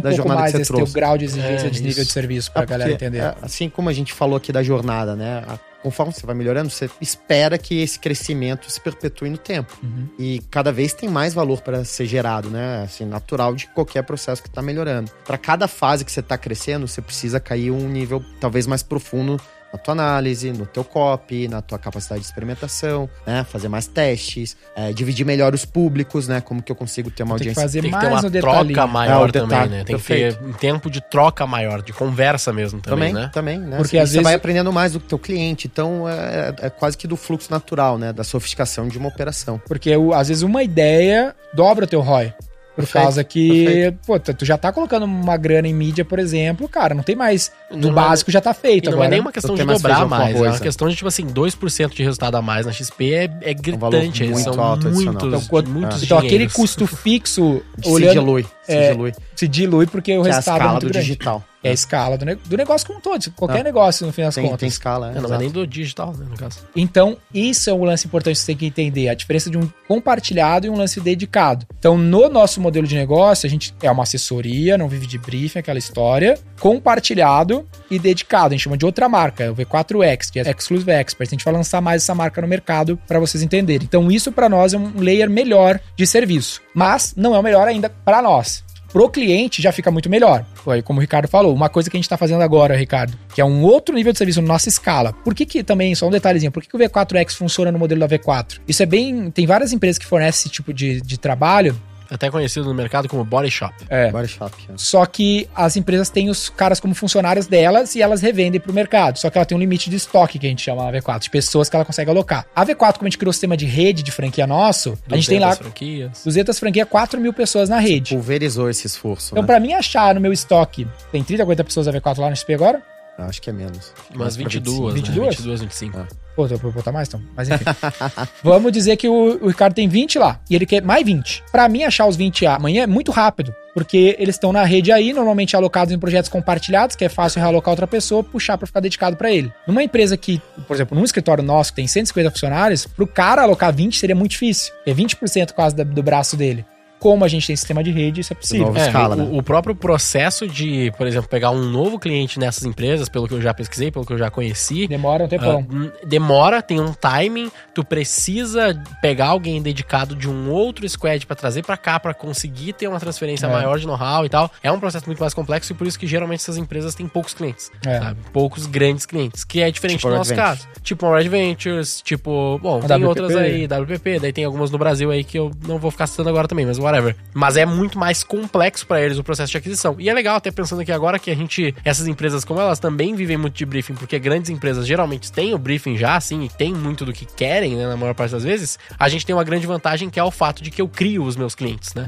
[0.00, 0.94] da pouco jornada mais que desse teu trouxe.
[0.94, 2.06] grau de exigência É, de nível isso.
[2.06, 3.18] de serviço pra É galera porque, entender.
[3.22, 5.44] é, assim como a gente falou aqui da jornada, né?
[5.46, 9.78] a- Conforme você vai melhorando, você espera que esse crescimento se perpetue no tempo.
[9.84, 10.08] Uhum.
[10.18, 12.82] E cada vez tem mais valor para ser gerado, né?
[12.82, 15.12] Assim, natural de qualquer processo que tá melhorando.
[15.24, 19.38] Para cada fase que você tá crescendo, você precisa cair um nível talvez mais profundo
[19.72, 23.44] na tua análise, no teu copy, na tua capacidade de experimentação, né?
[23.44, 26.40] Fazer mais testes, é, dividir melhor os públicos, né?
[26.40, 28.28] Como que eu consigo ter uma Tem que audiência fazer Tem que ter mais uma
[28.28, 28.74] um detalhinho.
[28.74, 29.76] troca maior É, também, detalhe, né?
[29.84, 30.36] Tem perfeito.
[30.38, 33.30] que ter um tempo de troca maior, de conversa mesmo também, Também, né?
[33.32, 33.76] também, né?
[33.76, 37.06] Porque às você vezes- vai aprendendo mais do teu cliente, então é, é quase que
[37.06, 38.12] do fluxo natural, né?
[38.12, 39.60] Da sofisticação de uma operação.
[39.66, 42.32] Porque o- às vezes uma ideia dobra o teu ROI.
[42.76, 43.98] Por Perfeito, causa que, perfeito.
[44.06, 47.50] pô, tu já tá colocando uma grana em mídia, por exemplo, cara, não tem mais.
[47.70, 49.06] Do Não é- básico já tá feito E não agora.
[49.08, 51.26] é nem uma questão de mais dobrar com mais, é uma questão de, tipo assim,
[51.26, 54.24] 2% de resultado a mais na XP é, é gritante.
[54.24, 58.72] eles muito alto muitos, Então, quando- muitos Então aquele custo fixo, Se olhando, dilui, se
[58.72, 59.12] é, dilui.
[59.34, 61.06] se dilui porque o Que é a resultado é escala muito do grande.
[61.06, 61.44] digital.
[61.66, 63.64] É a escala do, ne- do negócio como um todo, qualquer Não.
[63.64, 64.60] negócio, no fim das Tem, contas.
[64.60, 66.58] tem escala, é, É, não é nem do digital, né, no caso.
[66.74, 69.68] Então, isso é um lance importante que você tem que entender, a diferença de um
[69.88, 71.66] compartilhado e um lance dedicado.
[71.78, 75.58] Então, no nosso modelo de negócio, a gente é uma assessoria, não vive de briefing,
[75.58, 78.48] aquela história, compartilhado e dedicado.
[78.48, 81.28] A gente chama de outra marca, é o V4X, que é Exclusive Expert.
[81.28, 83.84] A gente vai lançar mais essa marca no mercado para vocês entenderem.
[83.86, 87.66] Então, isso para nós é um layer melhor de serviço, mas não é o melhor
[87.66, 88.64] ainda para nós.
[88.96, 90.42] Pro cliente já fica muito melhor.
[90.54, 93.42] Foi como o Ricardo falou, uma coisa que a gente tá fazendo agora, Ricardo, que
[93.42, 95.12] é um outro nível de serviço na nossa escala.
[95.12, 98.00] Por que que também, só um detalhezinho, por que, que o V4X funciona no modelo
[98.00, 98.58] da V4?
[98.66, 99.30] Isso é bem.
[99.30, 101.78] Tem várias empresas que fornecem esse tipo de, de trabalho.
[102.10, 103.74] Até conhecido no mercado como Body Shop.
[103.88, 104.10] É.
[104.10, 104.54] Body shop.
[104.68, 104.72] é.
[104.76, 109.18] Só que as empresas têm os caras como funcionários delas e elas revendem pro mercado.
[109.18, 111.30] Só que ela tem um limite de estoque, que a gente chama na V4, de
[111.30, 112.46] pessoas que ela consegue alocar.
[112.54, 115.28] A V4, como a gente criou o sistema de rede de franquia nosso, a gente
[115.28, 116.22] tem lá 200 franquias.
[116.24, 118.14] 200 franquias, 4 mil pessoas na rede.
[118.14, 119.30] Pulverizou esse esforço.
[119.32, 119.46] Então, né?
[119.46, 122.54] pra mim achar no meu estoque, tem 30, 40 pessoas da V4 lá no XP
[122.54, 122.82] agora?
[123.18, 123.92] Acho que é menos.
[124.10, 125.18] Umas Mais pra 22, 22?
[125.18, 125.30] né?
[125.30, 125.98] 22, 25.
[125.98, 126.06] Ah.
[126.36, 127.20] Pô, eu vou botar mais então.
[127.34, 127.64] Mas enfim.
[128.44, 130.38] Vamos dizer que o, o Ricardo tem 20 lá.
[130.50, 131.42] E ele quer mais 20.
[131.50, 133.54] Pra mim, achar os 20 amanhã é muito rápido.
[133.72, 137.72] Porque eles estão na rede aí, normalmente alocados em projetos compartilhados, que é fácil realocar
[137.72, 139.50] outra pessoa, puxar pra ficar dedicado pra ele.
[139.66, 143.72] Numa empresa que, por exemplo, num escritório nosso que tem 150 funcionários, pro cara alocar
[143.74, 144.72] 20 seria muito difícil.
[144.86, 146.64] É 20% quase da- do braço dele.
[146.98, 148.72] Como a gente tem sistema de rede, isso é possível.
[148.76, 149.28] É, escala, o, né?
[149.32, 153.40] o próprio processo de, por exemplo, pegar um novo cliente nessas empresas, pelo que eu
[153.40, 155.66] já pesquisei, pelo que eu já conheci, Demora um tempão.
[155.70, 161.36] hum, demora, tem um timing, tu precisa pegar alguém dedicado de um outro squad pra
[161.36, 163.52] trazer pra cá pra conseguir ter uma transferência É.
[163.52, 164.50] maior de know-how e tal.
[164.62, 167.34] É um processo muito mais complexo e por isso que geralmente essas empresas têm poucos
[167.34, 167.98] clientes, É.
[168.00, 168.20] sabe?
[168.32, 170.66] Poucos grandes clientes, que é diferente Tipo do nosso caso.
[170.82, 173.06] Tipo Red Ventures, tipo, bom, A tem WPP.
[173.06, 176.28] outras aí, WPP, daí tem algumas no Brasil aí que eu não vou ficar citando
[176.28, 177.16] agora também, mas whatever.
[177.34, 179.96] Mas é muito mais complexo pra eles o processo de aquisição.
[179.98, 183.14] E é legal até pensando aqui agora que a gente, essas empresas como elas também
[183.14, 186.72] vivem muito de briefing, porque grandes empresas geralmente têm o briefing já, assim, e tem
[186.72, 189.66] muito do que querem, né, na maior parte das vezes, a gente tem uma grande
[189.66, 192.06] vantagem que é o fato de que eu crio os meus clientes, né?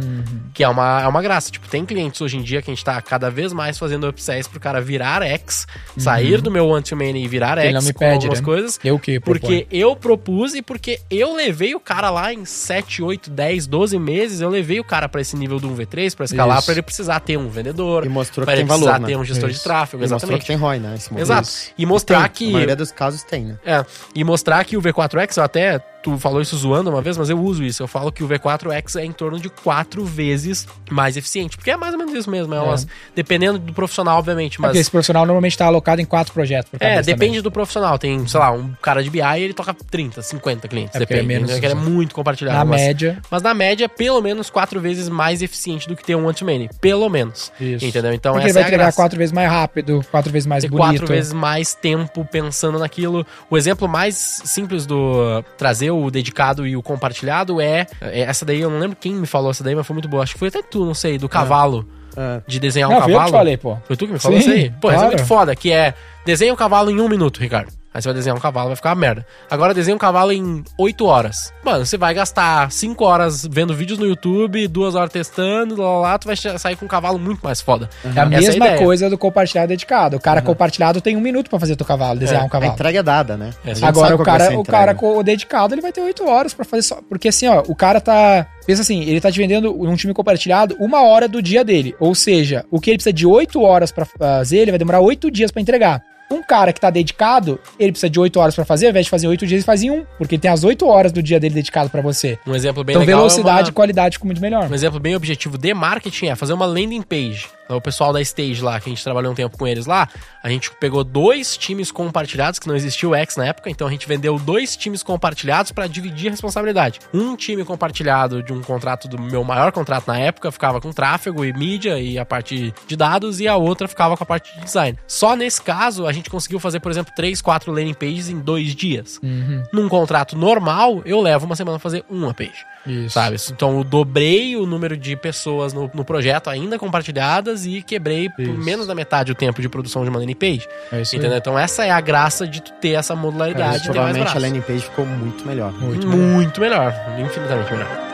[0.54, 1.50] Que é uma, é uma graça.
[1.50, 4.48] Tipo, tem clientes hoje em dia que a gente tá cada vez mais fazendo upsells
[4.48, 7.98] pro cara virar X, sair do meu one-to-many e virar Ele X não me com
[8.00, 8.44] pede, algumas né?
[8.44, 8.80] coisas.
[8.84, 13.30] Eu que Porque eu propus e porque eu levei o cara lá em 7, 8,
[13.30, 16.72] 10, 12 meses, eu levei o cara pra esse nível do 1v3 pra escalar, pra
[16.74, 19.06] ele precisar ter um vendedor, E mostrou que ele tem precisar valor, né?
[19.08, 19.64] ter um gestor de Isso.
[19.64, 20.46] tráfego, E mostrou que exatamente.
[20.46, 20.94] tem ROI, né?
[21.20, 21.48] Exato.
[21.78, 23.58] E mostrar Tem, que Na maioria dos casos tem, né?
[23.64, 27.28] é, e mostrar que o V4X, eu até, tu falou isso zoando uma vez, mas
[27.30, 27.82] eu uso isso.
[27.82, 31.56] Eu falo que o V4X é em torno de quatro vezes mais eficiente.
[31.56, 32.54] Porque é mais ou menos isso mesmo.
[32.54, 34.58] É umas, dependendo do profissional, obviamente.
[34.58, 36.70] Porque Mas esse profissional normalmente está alocado em quatro projetos.
[36.70, 37.42] por é, depende também.
[37.42, 37.98] do profissional.
[37.98, 40.94] Tem, sei lá, um cara de BI ele toca 30, 50 clientes.
[40.94, 41.26] É é depende.
[41.26, 41.56] menos né?
[41.56, 42.58] Ele é muito compartilhado.
[42.58, 43.18] Na mas, média.
[43.30, 46.70] mas na média, pelo menos quatro vezes mais eficiente do que ter um one-to-many.
[46.80, 47.52] Pelo menos.
[47.60, 47.84] Isso.
[47.84, 48.12] Entendeu?
[48.12, 48.96] Então Porque ele essa vai é entregar graça.
[48.96, 50.84] quatro vezes mais rápido, quatro vezes mais ter bonito.
[51.00, 53.26] quatro vezes mais tempo pensando naquilo.
[53.50, 55.42] O exemplo mais simples do uh,
[55.90, 59.50] o dedicado e o compartilhado é, é essa daí, eu não lembro quem me falou
[59.50, 60.22] essa daí, mas foi muito boa.
[60.22, 61.86] Acho que foi até tu, não sei, do cavalo.
[62.16, 62.40] É.
[62.48, 63.38] De desenhar um Não, foi eu que cavalo.
[63.38, 63.76] falei, pô.
[63.84, 64.70] Foi tu que me falou Sim, isso aí?
[64.80, 65.14] Pô, isso é claro.
[65.14, 65.94] muito foda, que é
[66.26, 67.72] desenha o cavalo em um minuto, Ricardo.
[67.92, 69.26] Aí você vai desenhar um cavalo, vai ficar uma merda.
[69.50, 71.52] Agora desenha um cavalo em 8 horas.
[71.64, 75.98] Mano, você vai gastar 5 horas vendo vídeos no YouTube, 2 horas testando, lá, lá,
[76.00, 77.88] lá, tu vai sair com um cavalo muito mais foda.
[78.04, 78.78] É a Essa mesma ideia.
[78.78, 80.16] coisa do compartilhado dedicado.
[80.16, 82.72] O cara compartilhado tem um minuto pra fazer teu cavalo, desenhar É, um A cavalo.
[82.72, 83.50] entrega é dada, né?
[83.64, 86.28] É, A Agora o cara, a o cara com o dedicado, ele vai ter 8
[86.28, 86.98] horas pra fazer só.
[87.08, 88.46] Porque assim, ó, o cara tá.
[88.66, 91.96] Pensa assim, ele tá te vendendo num time compartilhado uma hora do dia dele.
[91.98, 95.30] Ou seja, o que ele precisa de 8 horas pra fazer, ele vai demorar 8
[95.30, 96.02] dias pra entregar.
[96.30, 99.10] Um cara que tá dedicado, ele precisa de 8 horas pra fazer, ao invés de
[99.10, 100.04] fazer 8 dias, ele faz em um.
[100.18, 102.38] Porque ele tem as 8 horas do dia dele dedicado pra você.
[102.46, 103.20] Um exemplo bem Então legal.
[103.20, 104.62] velocidade é e qualidade ficam muito melhor.
[104.64, 107.46] uma, um exemplo bem objetivo de marketing é fazer uma landing page.
[107.68, 110.08] Então, O pessoal da Stage lá, que a gente trabalhou um tempo com eles lá,
[110.42, 113.90] a gente pegou dois times compartilhados, que não existia o X na época, então a
[113.90, 116.98] gente vendeu dois times compartilhados pra dividir a responsabilidade.
[117.12, 121.44] Um time compartilhado de um contrato do meu maior contrato na época ficava com tráfego
[121.44, 124.64] e mídia e a parte de dados, e a outra ficava com a parte de
[124.64, 124.98] design.
[125.06, 128.74] Só nesse caso, a gente conseguiu fazer, por exemplo, três, quatro landing pages em dois
[128.74, 129.20] dias.
[129.22, 129.62] Uhum.
[129.70, 132.64] Num contrato normal, eu levo uma semana a fazer uma page.
[132.86, 133.10] Isso.
[133.10, 133.36] Sabe?
[133.50, 138.42] Então eu dobrei o número de pessoas no, no projeto ainda compartilhadas e quebrei por
[138.42, 138.58] Isso.
[138.58, 140.68] menos da metade o tempo de produção de uma landing page.
[140.92, 141.18] É isso aí.
[141.18, 141.38] Entendeu?
[141.38, 144.40] Então essa é a graça de tu ter essa modularidade de ter mais provavelmente a
[144.40, 145.72] landing page ficou muito melhor.
[145.72, 146.92] Muito Muito, melhor.
[147.08, 147.20] melhor.
[147.20, 148.07] Infinitamente melhor.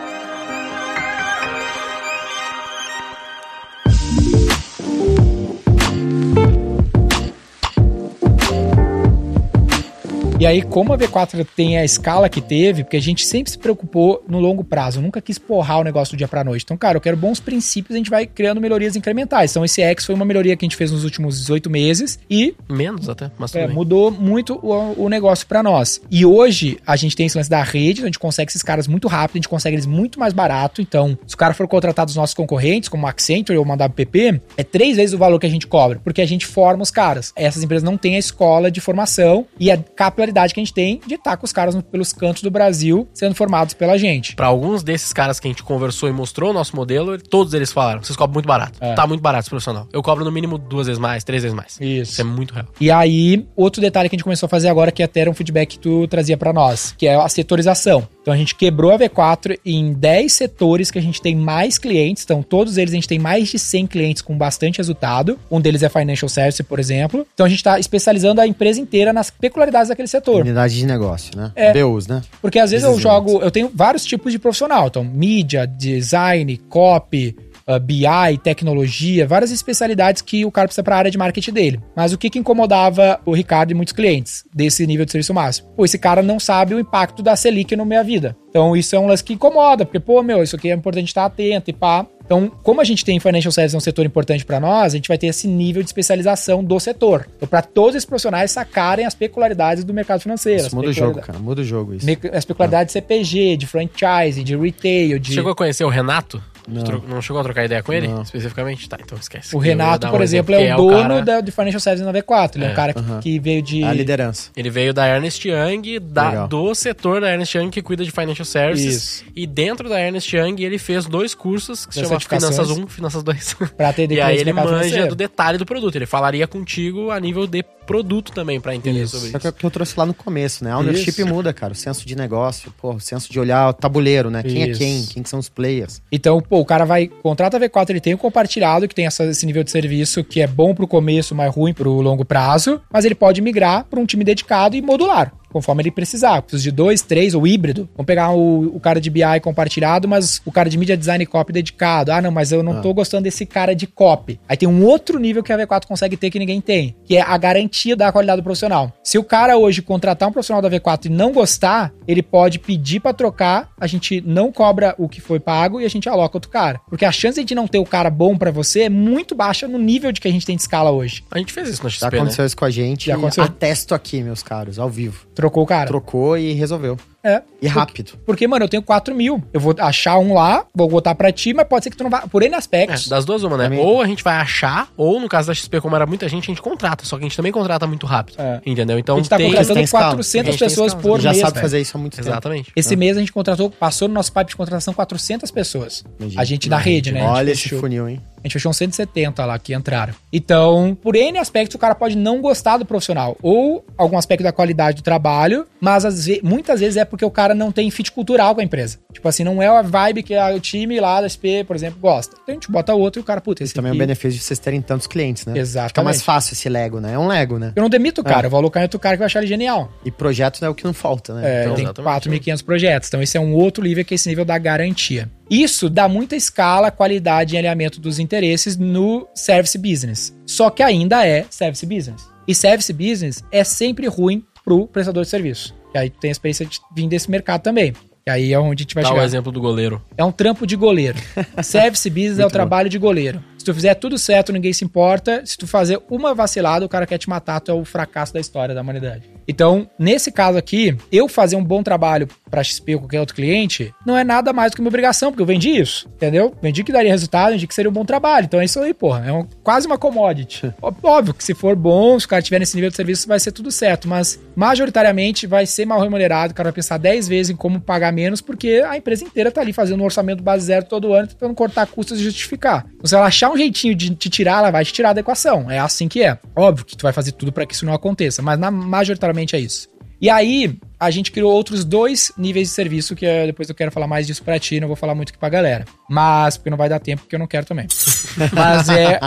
[10.45, 13.57] E aí, como a V4 tem a escala que teve, porque a gente sempre se
[13.57, 16.65] preocupou no longo prazo, nunca quis porrar o negócio do dia pra noite.
[16.65, 19.53] Então, cara, eu quero bons princípios, a gente vai criando melhorias incrementais.
[19.53, 22.55] Então, esse X foi uma melhoria que a gente fez nos últimos 18 meses e
[22.69, 26.03] Menos até, mas é, mudou muito o, o negócio pra nós.
[26.11, 28.87] E hoje a gente tem esse lance da rede, então a gente consegue esses caras
[28.87, 30.83] muito rápido, a gente consegue eles muito mais barato.
[30.83, 34.43] Então, se o cara for contratar dos nossos concorrentes, como a Accenture ou uma WPP,
[34.59, 37.33] é três vezes o valor que a gente cobra, porque a gente forma os caras.
[37.35, 41.01] Essas empresas não têm a escola de formação e a capilaridade que a gente tem
[41.07, 44.35] de estar com os caras pelos cantos do Brasil sendo formados pela gente.
[44.35, 47.73] Pra alguns desses caras que a gente conversou e mostrou o nosso modelo, todos eles
[47.73, 48.79] falaram: vocês cobram muito barato.
[48.81, 48.95] É.
[48.95, 49.89] Tá muito barato esse profissional.
[49.93, 51.79] Eu cobro no mínimo duas vezes mais, três vezes mais.
[51.81, 52.67] Isso é muito real.
[52.81, 55.35] E aí, outro detalhe que a gente começou a fazer agora, que até era um
[55.35, 58.07] feedback que tu trazia pra nós, que é a setorização.
[58.21, 62.25] Então a gente quebrou a V4 em 10 setores que a gente tem mais clientes.
[62.25, 65.39] Então, todos eles a gente tem mais de 100 clientes com bastante resultado.
[65.51, 67.27] Um deles é Financial Service, por exemplo.
[67.35, 70.14] Então a gente está especializando a empresa inteira nas peculiaridades daquele setor.
[70.41, 71.53] Unidade de negócio, né?
[71.55, 71.73] É.
[71.73, 72.23] BUs, né?
[72.41, 74.87] Porque às vezes eu Business jogo, eu tenho vários tipos de profissional.
[74.89, 77.37] Então, mídia, design, copy,
[77.69, 81.81] uh, BI, tecnologia, várias especialidades que o cara precisa para a área de marketing dele.
[81.97, 85.69] Mas o que, que incomodava o Ricardo e muitos clientes desse nível de serviço máximo?
[85.77, 88.37] Pô, esse cara não sabe o impacto da Selic na minha vida.
[88.49, 91.25] Então, isso é um lance que incomoda, porque, pô, meu, isso aqui é importante estar
[91.25, 92.07] atento e pá.
[92.25, 95.19] Então, como a gente tem financial services um setor importante para nós, a gente vai
[95.19, 97.29] ter esse nível de especialização do setor.
[97.37, 100.67] Então, para todos esses profissionais sacarem as peculiaridades do mercado financeiro.
[100.67, 101.39] Isso muda o jogo, cara.
[101.39, 102.07] Muda o jogo isso.
[102.33, 105.35] As peculiaridades de CPG, de franchising, de retail, de.
[105.35, 106.41] Chegou a conhecer o Renato?
[106.67, 106.83] Não.
[106.83, 108.23] Tro- Não chegou a trocar ideia com ele, Não.
[108.23, 108.89] especificamente?
[108.89, 109.55] Tá, então esquece.
[109.55, 112.07] O Renato, dar um por exemplo, que é o dono cara- da, de Financial Services
[112.07, 112.57] na V4.
[112.57, 113.85] Ele é, um É, cara que, que veio de.
[113.85, 114.51] A liderança.
[114.57, 116.49] Ele veio da Ernest Young, da, Legal.
[116.49, 118.95] do setor da Ernest Young que cuida de financial services.
[118.95, 119.25] Isso.
[119.37, 122.19] E dentro da Ernest Young ele fez dois cursos que se chama.
[122.21, 123.57] Finanças 1, Finanças 2.
[123.77, 125.09] Pra atender e aí ele manja financeiro.
[125.09, 125.95] do detalhe do produto.
[125.97, 129.17] Ele falaria contigo a nível de produto também pra entender Isso.
[129.17, 129.57] sobre Só que é isso.
[129.57, 130.71] o que eu trouxe lá no começo, né?
[130.73, 131.27] A ownership Isso.
[131.27, 131.73] muda, cara.
[131.73, 134.43] O senso de negócio, pô, o senso de olhar o tabuleiro, né?
[134.43, 134.83] Quem Isso.
[134.83, 135.07] é quem?
[135.07, 136.01] Quem que são os players?
[136.11, 139.25] Então, pô, o cara vai, contrata a V4, ele tem o compartilhado, que tem essa-
[139.25, 143.05] esse nível de serviço que é bom pro começo, mas ruim pro longo prazo, mas
[143.05, 145.33] ele pode migrar para um time dedicado e modular.
[145.55, 146.43] Conforme ele precisar.
[146.43, 147.89] Precisa de dois, três ou híbrido.
[147.97, 151.27] Vamos pegar o, o cara de BI compartilhado, mas o cara de mídia design e
[151.27, 152.11] copy dedicado.
[152.11, 152.81] Ah, não, mas eu não Ah.
[152.81, 154.41] tô gostando desse cara de copy.
[154.49, 157.21] Aí tem um outro nível que a V4 consegue ter que ninguém tem, que é
[157.23, 158.93] a garantia da qualidade do profissional.
[159.05, 162.99] Se o cara hoje contratar um profissional da V4 e não gostar, ele pode pedir
[162.99, 166.51] pra trocar, a gente não cobra o que foi pago e a gente aloca outro
[166.51, 166.81] cara.
[166.91, 169.35] Porque a chance de a gente não ter o cara bom pra você é muito
[169.37, 171.23] baixa no nível de que a gente tem de escala hoje.
[171.31, 172.19] A gente fez isso na Já XP, né?
[172.19, 173.07] aconteceu isso com a gente.
[173.07, 173.45] Já aconteceu.
[173.45, 175.27] Atesto aqui, meus caros, ao vivo.
[175.45, 175.87] Trocou o cara.
[175.87, 176.97] Trocou e resolveu.
[177.23, 177.43] É.
[177.61, 178.19] E rápido.
[178.27, 179.43] Porque, mano, eu tenho 4 mil.
[179.53, 182.11] Eu vou achar um lá, vou botar pra ti, mas pode ser que tu não
[182.11, 182.23] vá.
[182.27, 183.09] Por N É, aspectos.
[183.09, 183.65] das duas uma, né?
[183.65, 183.79] Também.
[183.79, 186.47] Ou a gente vai achar, ou no caso da XP, como era muita gente, a
[186.49, 187.05] gente contrata.
[187.07, 188.37] Só que a gente também contrata muito rápido.
[188.41, 188.61] É.
[188.67, 188.99] Entendeu?
[188.99, 189.47] Então a gente tá tem...
[189.47, 190.05] contratando tem escala.
[190.09, 191.03] 400 A gente tem pessoas escala.
[191.03, 191.41] por já mês.
[191.41, 191.63] sabe velho.
[191.63, 192.29] fazer isso há muito tempo.
[192.29, 192.73] Exatamente.
[192.77, 196.05] Esse mês a gente contratou, passou no nosso pipe de contratação 400 pessoas.
[196.21, 196.43] Imagina.
[196.43, 197.23] A gente da rede, né?
[197.27, 197.77] Olha fechou.
[197.77, 198.21] esse funil, hein?
[198.45, 200.13] A gente fechou uns 170 lá que entraram.
[200.31, 203.37] Então, por N aspectos, o cara pode não gostar do profissional.
[203.43, 207.55] Ou algum aspecto da qualidade do trabalho, mas ve muitas vezes é porque o cara
[207.55, 208.99] não tem fit cultural com a empresa.
[209.13, 211.99] Tipo assim, não é a vibe que a, o time lá da SP, por exemplo,
[212.01, 212.37] gosta.
[212.43, 214.39] Então a gente bota outro e o cara, puta, esse Também é um aqui- benefício
[214.39, 215.59] de vocês terem tantos clientes, né?
[215.59, 215.89] Exatamente.
[215.91, 217.15] Fica mais fácil esse Lego, né?
[217.15, 217.73] É um Lego, né?
[217.75, 218.47] Eu não demito o cara, É.
[218.47, 219.91] eu vou alocar em outro cara que vai achar ele genial.
[220.05, 221.43] E projeto é o que não falta, né?
[221.45, 222.29] É, Então, tem exatamente.
[222.29, 223.09] 4.500 projetos.
[223.09, 225.31] Então, esse é um outro nível, que é esse nível da garantia.
[225.51, 230.35] Isso dá muita escala, qualidade e alinhamento dos interesses no service business.
[230.47, 232.27] Só que ainda é service business.
[232.49, 235.75] E service business é sempre ruim pro prestador de serviço.
[235.95, 237.93] E aí tu tem a experiência de vir desse mercado também.
[238.27, 239.25] E aí é onde a gente vai Dá o chegar.
[239.27, 240.03] exemplo do goleiro.
[240.17, 241.19] É um trampo de goleiro.
[241.63, 242.57] Service business é o Muito bom.
[242.59, 243.45] trabalho de goleiro.
[243.59, 245.43] Se tu fizer tudo certo, ninguém se importa.
[245.45, 248.41] Se tu fazer uma vacilada, o cara quer te matar, tu é o fracasso da
[248.41, 249.31] história da humanidade.
[249.47, 253.93] Então, nesse caso aqui, eu fazer um bom trabalho pra XP ou qualquer outro cliente,
[254.07, 256.55] não é nada mais do que uma obrigação, porque eu vendi isso, entendeu?
[256.63, 258.45] Vendi que daria resultado, vendi que seria um bom trabalho.
[258.45, 259.25] Então é isso aí, porra.
[259.27, 260.73] É um- quase uma commodity.
[261.03, 263.51] Óbvio que se for bom, se o cara tiver nesse nível de serviço, vai ser
[263.53, 264.07] tudo certo.
[264.09, 266.53] Mas, majoritariamente, vai ser mal remunerado.
[266.53, 269.61] O cara vai pensar 10 vezes em como pagar menos, porque a empresa inteira tá
[269.61, 272.87] ali fazendo um orçamento base zero todo ano, tentando cortar custos e justificar.
[272.95, 275.71] Então, se ela achar um jeitinho de te tirar, ela vai te tirar da equação.
[275.71, 276.39] É assim que é.
[276.55, 279.61] Óbvio que tu vai fazer tudo para que isso não aconteça, mas na, majoritariamente é
[279.61, 279.89] isso.
[280.21, 283.93] E aí, a gente criou outros dois níveis de serviço, que é, depois eu quero
[283.93, 285.85] falar mais disso pra ti, não vou falar muito aqui pra galera.
[286.09, 287.87] Mas, porque não vai dar tempo, porque eu não quero também.
[288.53, 289.21] Mas é.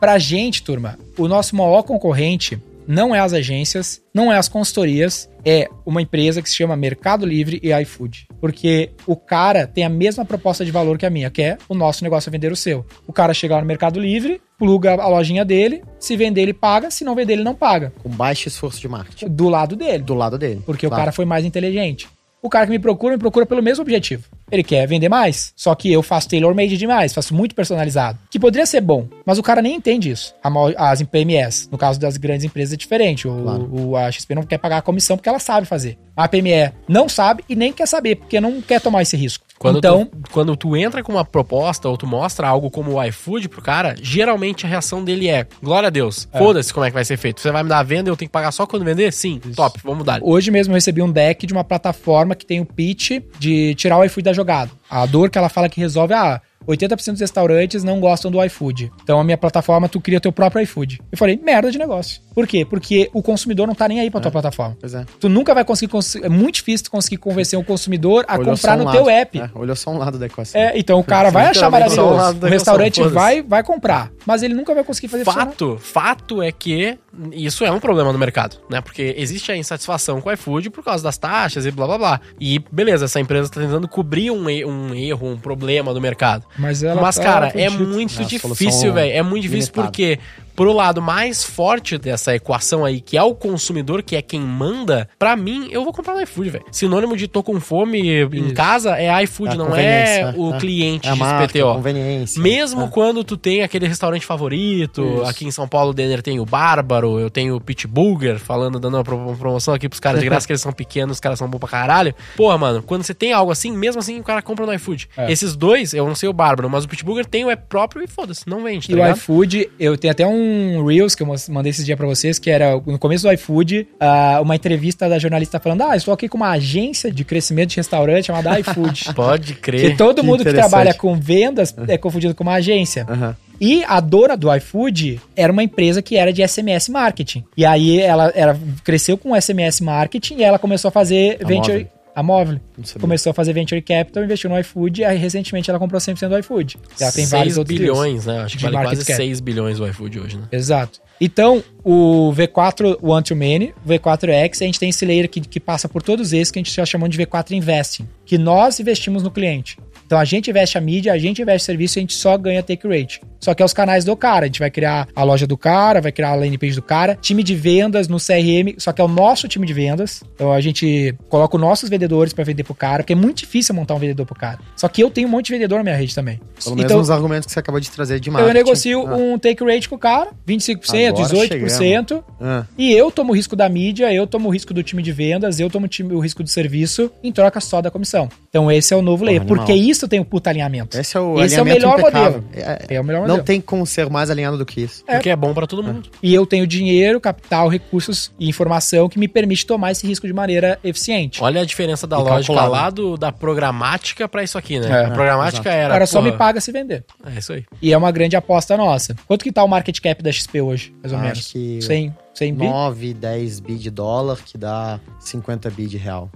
[0.00, 5.28] Pra gente, turma, o nosso maior concorrente não é as agências, não é as consultorias,
[5.44, 8.26] é uma empresa que se chama Mercado Livre e iFood.
[8.40, 11.74] Porque o cara tem a mesma proposta de valor que a minha, que é o
[11.74, 12.84] nosso negócio é vender o seu.
[13.06, 16.90] O cara chega lá no Mercado Livre, pluga a lojinha dele, se vender ele paga,
[16.90, 17.92] se não vender ele não paga.
[18.02, 19.28] Com baixo esforço de marketing.
[19.28, 20.02] Do lado dele.
[20.02, 20.62] Do lado dele.
[20.64, 21.00] Porque o Claro.
[21.02, 22.08] cara foi mais inteligente.
[22.40, 24.24] O cara que me procura, me procura pelo mesmo objetivo.
[24.52, 25.52] Ele quer vender mais.
[25.56, 28.18] Só que eu faço tailor-made demais, faço muito personalizado.
[28.30, 30.34] Que poderia ser bom, mas o cara nem entende isso.
[30.76, 33.26] As PMS, no caso das grandes empresas, é diferente.
[33.26, 33.68] O, Claro.
[33.72, 35.98] o- a XP não quer pagar a comissão porque ela sabe fazer.
[36.14, 39.46] A PME não sabe e nem quer saber, porque não quer tomar esse risco.
[39.58, 43.04] Quando, então, tu, quando tu entra com uma proposta ou tu mostra algo como o
[43.04, 46.94] iFood pro cara, geralmente a reação dele é: glória a Deus, foda-se como é que
[46.94, 47.40] vai ser feito.
[47.40, 49.12] Você vai me dar a venda e eu tenho que pagar só quando vender?
[49.12, 50.18] Sim, top, vamos dar.
[50.22, 53.96] Hoje mesmo eu recebi um deck de uma plataforma que tem o pitch de tirar
[53.98, 54.41] o iFood da jogada.
[54.90, 58.90] A dor que ela fala que resolve, ah, 80% dos restaurantes não gostam do iFood.
[59.02, 61.00] Então a minha plataforma, tu cria teu próprio iFood.
[61.10, 62.20] Eu falei, merda de negócio.
[62.34, 62.64] Por quê?
[62.64, 64.76] Porque o consumidor não tá nem aí pra tua plataforma.
[64.80, 65.04] Pois é.
[65.20, 68.54] Tu nunca vai conseguir, cons- é muito difícil tu conseguir convencer um consumidor a Olhou
[68.54, 68.96] comprar um no lado.
[68.96, 69.38] teu app.
[69.38, 70.58] É, olhou só um lado da equação.
[70.60, 72.34] É, então o cara vai achar um maravilhoso.
[72.34, 75.46] da O restaurante equação, vai, vai comprar, mas ele nunca vai conseguir fazer funcionar.
[75.46, 76.96] Fato, fato é que
[77.32, 78.80] isso é um problema no mercado, né?
[78.80, 82.20] Porque existe a insatisfação com o iFood por causa das taxas e blá blá blá.
[82.40, 86.46] E beleza, essa empresa tá tentando cobrir um, um erro, um problema no mercado.
[86.56, 89.12] Mas ela Mas, tá cara, é muito É, a difícil, velho.
[89.12, 90.18] É muito difícil porque,
[90.54, 95.08] pro lado mais forte dessa equação aí, que é o consumidor, que é quem manda,
[95.18, 96.64] pra mim, eu vou comprar no iFood, velho.
[96.70, 98.54] Sinônimo de tô com fome em Isso.
[98.54, 100.58] casa é iFood, É, não é o é.
[100.58, 101.74] cliente É a de marca, SPTO.
[101.74, 102.40] conveniência.
[102.42, 102.88] Mesmo É.
[102.88, 105.22] quando tu tem aquele restaurante favorito, Isso.
[105.24, 108.78] aqui em São Paulo, o Denner tem o Bárbaro, eu tenho o Pit Burger, falando,
[108.78, 111.20] dando uma pro- uma promoção aqui pros caras de graça, que eles são pequenos, os
[111.20, 112.14] caras são bons pra caralho.
[112.36, 115.08] Porra, mano, quando você tem algo assim, mesmo assim, o cara compra no iFood.
[115.16, 115.30] É.
[115.32, 118.02] Esses dois, eu não sei o Bárbaro, mas o Pit Burger tem o é próprio
[118.02, 119.16] e foda-se, não vende, tá E o ligado?
[119.16, 120.41] iFood, eu tenho até um
[120.86, 124.40] Reels que eu mandei esse dia pra vocês, que era no começo do iFood, ah,
[124.42, 128.26] uma entrevista da jornalista falando: Ah, estou aqui com uma agência de crescimento de restaurante
[128.26, 129.14] chamada iFood.
[129.14, 129.96] Pode que crer.
[129.96, 133.06] todo que mundo que trabalha com vendas é confundido com uma agência.
[133.08, 133.36] Aham.
[133.60, 137.44] E a dona do iFood era uma empresa que era de SMS marketing.
[137.56, 141.78] E aí ela, ela cresceu com SMS marketing e ela começou a fazer A venture.
[141.78, 142.01] Móvel.
[142.14, 142.60] A móvel.
[143.00, 146.38] Começou a fazer venture capital, investiu no iFood e aí recentemente ela comprou 100% do
[146.38, 146.78] iFood.
[147.00, 148.40] Ela tem 6 vários outros bilhões, né?
[148.40, 149.16] Acho que vale quase cap.
[149.16, 150.48] 6 bilhões o iFood hoje, né?
[150.52, 151.00] Exato.
[151.20, 155.60] Então, o V4 One to Many, o V4X, a gente tem esse layer que, que
[155.60, 159.22] passa por todos esses que a gente já chamando de V4 Investing, que nós investimos
[159.22, 159.76] no cliente.
[160.12, 162.62] Então a gente investe a mídia, a gente investe serviço e a gente só ganha
[162.62, 163.22] take rate.
[163.40, 164.44] Só que é os canais do cara.
[164.44, 167.16] A gente vai criar a loja do cara, vai criar a landing page do cara,
[167.20, 170.22] time de vendas no CRM, só que é o nosso time de vendas.
[170.34, 173.74] Então a gente coloca os nossos vendedores para vender pro cara, porque é muito difícil
[173.74, 174.58] montar um vendedor pro cara.
[174.76, 176.38] Só que eu tenho um monte de vendedor na minha rede também.
[176.62, 178.54] Pelo menos então, os argumentos que você acabou de trazer de eu marketing.
[178.54, 182.22] negocio Ah, um take rate com o cara, 25%, Agora 18%.
[182.40, 182.64] ah.
[182.76, 185.58] E eu tomo o risco da mídia, eu tomo o risco do time de vendas,
[185.60, 188.28] eu tomo o, time- o risco do serviço em troca só da comissão.
[188.48, 189.44] Então esse é o novo layer.
[189.44, 190.98] Porque isso tem o puta alinhamento.
[190.98, 192.42] Esse é o Esse é o melhor impecável.
[192.42, 192.44] modelo.
[192.88, 193.44] É, É o melhor não modelo.
[193.44, 195.02] tem como ser mais alinhado do que isso.
[195.06, 195.14] É.
[195.14, 196.08] Porque é bom pra todo mundo.
[196.22, 200.32] E eu tenho dinheiro, capital, recursos e informação que me permite tomar esse risco de
[200.32, 201.42] maneira eficiente.
[201.42, 202.70] Olha a diferença da E lógica calculado.
[202.72, 204.88] lá do, da programática pra isso aqui, né?
[205.02, 205.04] É.
[205.06, 205.86] a programática era.
[205.94, 207.04] Agora só porra, me paga se vender.
[207.24, 207.64] É isso aí.
[207.80, 209.14] E é uma grande aposta nossa.
[209.26, 211.52] Quanto que tá o market cap da XP hoje, mais ou Acho menos?
[211.52, 212.64] que 100, 100 bi?
[212.64, 216.30] 9, 10 bi de dólar, que dá 50 bi de real.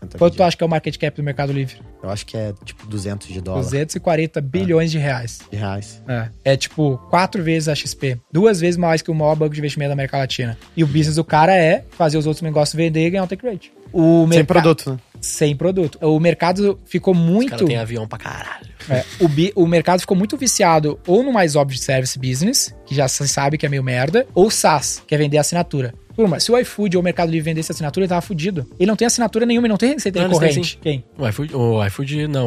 [0.00, 1.76] 60 Quanto tu acha que é o market cap do Mercado Livre?
[2.02, 3.60] Eu acho que é tipo 200 de dólar.
[3.62, 5.40] 240 bilhões de reais.
[5.50, 6.02] De reais.
[6.08, 6.28] É.
[6.44, 8.18] É tipo quatro vezes a XP.
[8.32, 10.56] Duas vezes mais que o maior banco de investimento da América Latina.
[10.76, 13.46] E o business do cara é fazer os outros negócios vender e ganhar um take
[13.46, 13.72] rate.
[13.92, 14.98] O Sem produto, né?
[15.20, 15.98] Sem produto.
[16.00, 17.50] O mercado ficou Os muito.
[17.50, 18.66] caras têm avião pra caralho.
[18.88, 22.74] É, o, bi- o mercado ficou muito viciado ou no mais óbvio de service business,
[22.86, 25.92] que já se sabe que é meio merda, ou SaaS, que é vender assinatura.
[26.20, 28.66] Turma, se o iFood ou o Mercado Livre vendesse assinatura, ele tava fudido.
[28.78, 30.72] Ele não tem assinatura nenhuma, ele não tem receita Não, recorrente.
[30.72, 30.78] sim.
[30.82, 31.04] Quem?
[31.16, 32.46] O iFood, o iFood não,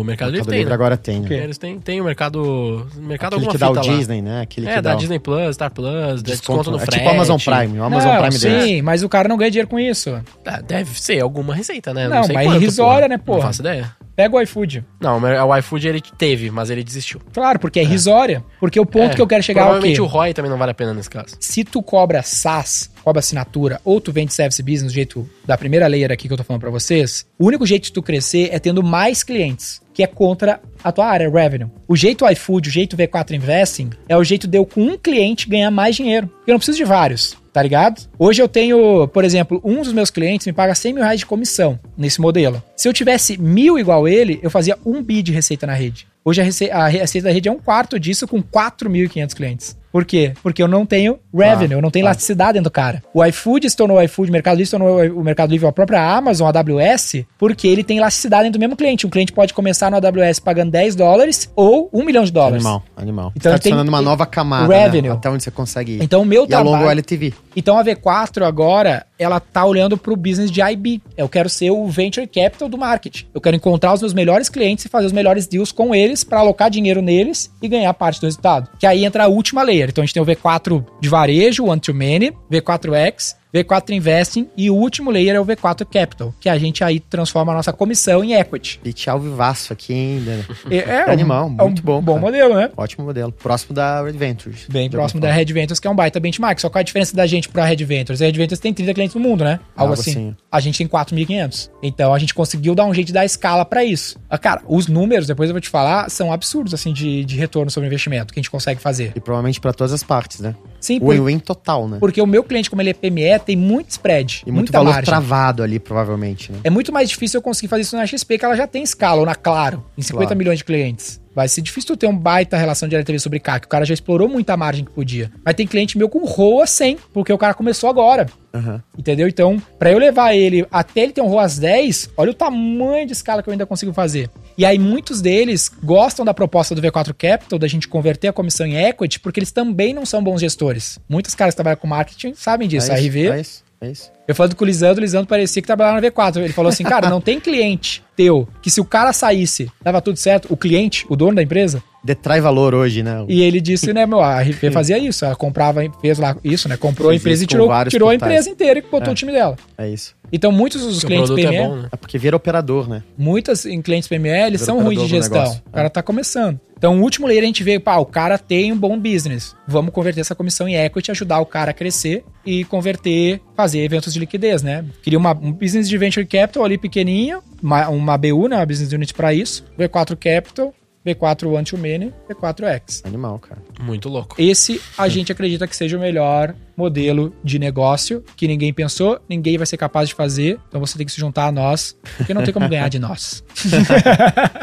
[0.00, 0.74] o Mercado O Livre Mercado tem, Livre né?
[0.74, 1.44] agora tem, né?
[1.44, 3.80] Eles têm, tem o mercado, mercado Aquele alguma que dá o lá.
[3.96, 4.42] Disney, né?
[4.42, 6.98] Aquele É, que da dá o Disney Plus, Star Plus, desconto, no é frete.
[6.98, 7.78] tipo o Amazon Prime.
[7.78, 8.82] O Amazon não, Prime sim, deles.
[8.82, 10.14] mas o cara não ganha dinheiro com isso.
[10.44, 12.06] Ah, deve ser alguma receita, né?
[12.08, 13.38] Não, sei mas quanto, irrisória, né, porra?
[13.38, 13.90] Não faço ideia.
[14.14, 14.84] Pega o iFood.
[15.00, 17.20] Não, o iFood ele teve, mas ele desistiu.
[17.32, 18.44] Claro, porque é irrisória.
[18.60, 19.70] Porque o ponto É, que eu quero chegar é o quê?
[19.72, 21.34] Provavelmente o ROI também não vale a pena nesse caso.
[21.40, 25.86] se tu cobra SaaS, cobra assinatura, ou tu vende service business do jeito da primeira
[25.86, 28.58] layer aqui que eu tô falando pra vocês, o único jeito de tu crescer é
[28.58, 31.70] tendo mais clientes, que é contra a tua área, revenue.
[31.86, 35.48] O jeito iFood, o jeito V4 Investing, é o jeito de eu com um cliente
[35.48, 36.30] ganhar mais dinheiro.
[36.46, 37.36] Eu não preciso de vários.
[37.52, 38.02] Tá ligado?
[38.18, 41.26] Hoje eu tenho, por exemplo, um dos meus clientes me paga 100 mil reais de
[41.26, 42.60] comissão nesse modelo.
[42.76, 46.04] Se eu tivesse mil igual ele, eu fazia um bi de receita na rede.
[46.24, 49.76] Hoje a receita da rede é um quarto disso com 4.500 clientes.
[49.94, 50.32] Por quê?
[50.42, 52.08] Porque eu não tenho revenue, Ah, eu não tenho tá.
[52.10, 53.00] elasticidade dentro do cara.
[53.14, 55.70] O iFood se tornou o iFood, o Mercado Livre se tornou o Mercado Livre, a
[55.70, 59.06] própria Amazon, a AWS, porque ele tem elasticidade dentro do mesmo cliente.
[59.06, 62.64] Um cliente pode começar no AWS pagando 10 dólares ou 1 milhão de dólares.
[62.66, 63.32] Animal, animal.
[63.36, 65.10] Então tá adicionando uma nova camada, revenue.
[65.10, 65.14] né?
[65.14, 66.02] Até onde você consegue ir.
[66.02, 66.86] Então o meu e trabalho...
[66.86, 67.32] o LTV.
[67.54, 71.00] Então a V4 agora, ela tá olhando pro business de IB.
[71.16, 73.26] Eu quero ser o venture capital do marketing.
[73.32, 76.40] Eu quero encontrar os meus melhores clientes e fazer os melhores deals com eles para
[76.40, 78.68] alocar dinheiro neles e ganhar parte do resultado.
[78.76, 79.83] Que aí entra a última layer.
[79.90, 84.68] Então a gente tem o V4 de varejo, One to Many, V4X, V4 Investing e
[84.68, 88.24] o último layer é o V4 Capital, que a gente aí transforma a nossa comissão
[88.24, 88.80] em equity.
[88.82, 90.36] Pitch ao vivaço aqui ainda.
[90.36, 90.44] né?
[90.70, 92.26] É, é um- Animal, é um muito bom, Bom cara.
[92.26, 92.70] modelo, né?
[92.76, 93.30] Ótimo modelo.
[93.30, 94.66] Próximo da Red Ventures.
[94.68, 96.58] Bem próximo da Red Ventures, que é um baita benchmark.
[96.60, 98.20] Só qual a diferença da gente pra Red Ventures?
[98.20, 99.60] A Red Ventures tem 30 clientes no mundo, né?
[99.76, 100.10] Algo, Algo assim.
[100.10, 100.36] assim.
[100.50, 101.70] A gente tem 4.500.
[101.82, 104.18] Então a gente conseguiu dar um jeito de dar escala pra isso.
[104.28, 107.70] Ah, Cara, os números, depois eu vou te falar, são absurdos, assim, de, de retorno
[107.70, 109.12] sobre investimento que a gente consegue fazer.
[109.14, 110.54] E provavelmente pra todas as partes, né?
[110.84, 111.96] Sim, Win-win total, né?
[111.98, 115.04] porque o meu cliente, como ele é PME, tem muito spread, E muito valor margem.
[115.04, 116.58] travado ali, provavelmente, né?
[116.62, 119.20] É muito mais difícil eu conseguir fazer isso na XP, que ela já tem escala,
[119.20, 120.38] ou na Claro, em 50 Claro.
[120.38, 121.20] milhões de clientes.
[121.34, 123.66] Vai ser difícil tu ter um baita relação de LTV sobre CAC.
[123.66, 125.30] O cara já explorou muita margem que podia.
[125.44, 128.26] Mas tem cliente meu com ROA 100, porque o cara começou agora.
[128.54, 128.80] Aham.
[128.96, 129.26] Entendeu?
[129.26, 133.12] Então, pra eu levar ele até ele ter um ROAS 10, olha o tamanho de
[133.12, 134.30] escala que eu ainda consigo fazer.
[134.56, 138.64] E aí, muitos deles gostam da proposta do V4 Capital, da gente converter a comissão
[138.64, 141.00] em equity, porque eles também não são bons gestores.
[141.08, 142.92] Muitos caras que trabalham com marketing sabem disso.
[142.92, 143.26] é a isso, RV.
[143.28, 144.12] É isso, é isso.
[144.26, 146.38] Eu falando com o Lisandro, o Lisandro parecia que trabalhava na V4.
[146.38, 150.16] Ele falou assim, cara, não tem cliente teu que se o cara saísse, dava tudo
[150.16, 153.24] certo, o cliente, o dono da empresa, Detrai valor hoje, né?
[153.28, 156.76] e ele disse, né, meu, a RP fazia isso, ela comprava, fez lá isso, né,
[156.76, 159.12] comprou a empresa e tirou, tirou a empresa inteira e botou É.
[159.12, 159.56] o time dela.
[159.78, 160.14] É isso.
[160.30, 161.88] Então, muitos dos Porque clientes PME, é bom, né?
[161.92, 163.02] É porque vira operador, né?
[163.16, 165.60] muitas em clientes PME, Vira são ruins de gestão.
[165.66, 166.60] O cara tá começando.
[166.76, 169.56] Então, o último layer a gente veio, pá, o cara tem um bom business.
[169.66, 174.12] Vamos converter essa comissão em equity, ajudar o cara a crescer e converter, fazer eventos
[174.14, 174.84] de liquidez, né?
[175.02, 178.56] Queria uma- um business de venture capital ali pequenininho, uma, uma BU, né?
[178.56, 179.64] Uma business unit para isso.
[179.78, 180.72] V4 Capital,
[181.06, 183.02] V4 One to Many, V4X.
[183.04, 183.60] Animal, cara.
[183.82, 184.36] Muito louco.
[184.38, 189.56] Esse a gente acredita que seja o melhor modelo de negócio que ninguém pensou, ninguém
[189.56, 190.58] vai ser capaz de fazer.
[190.68, 193.42] Então você tem que se juntar a nós, porque não tem como ganhar de nós.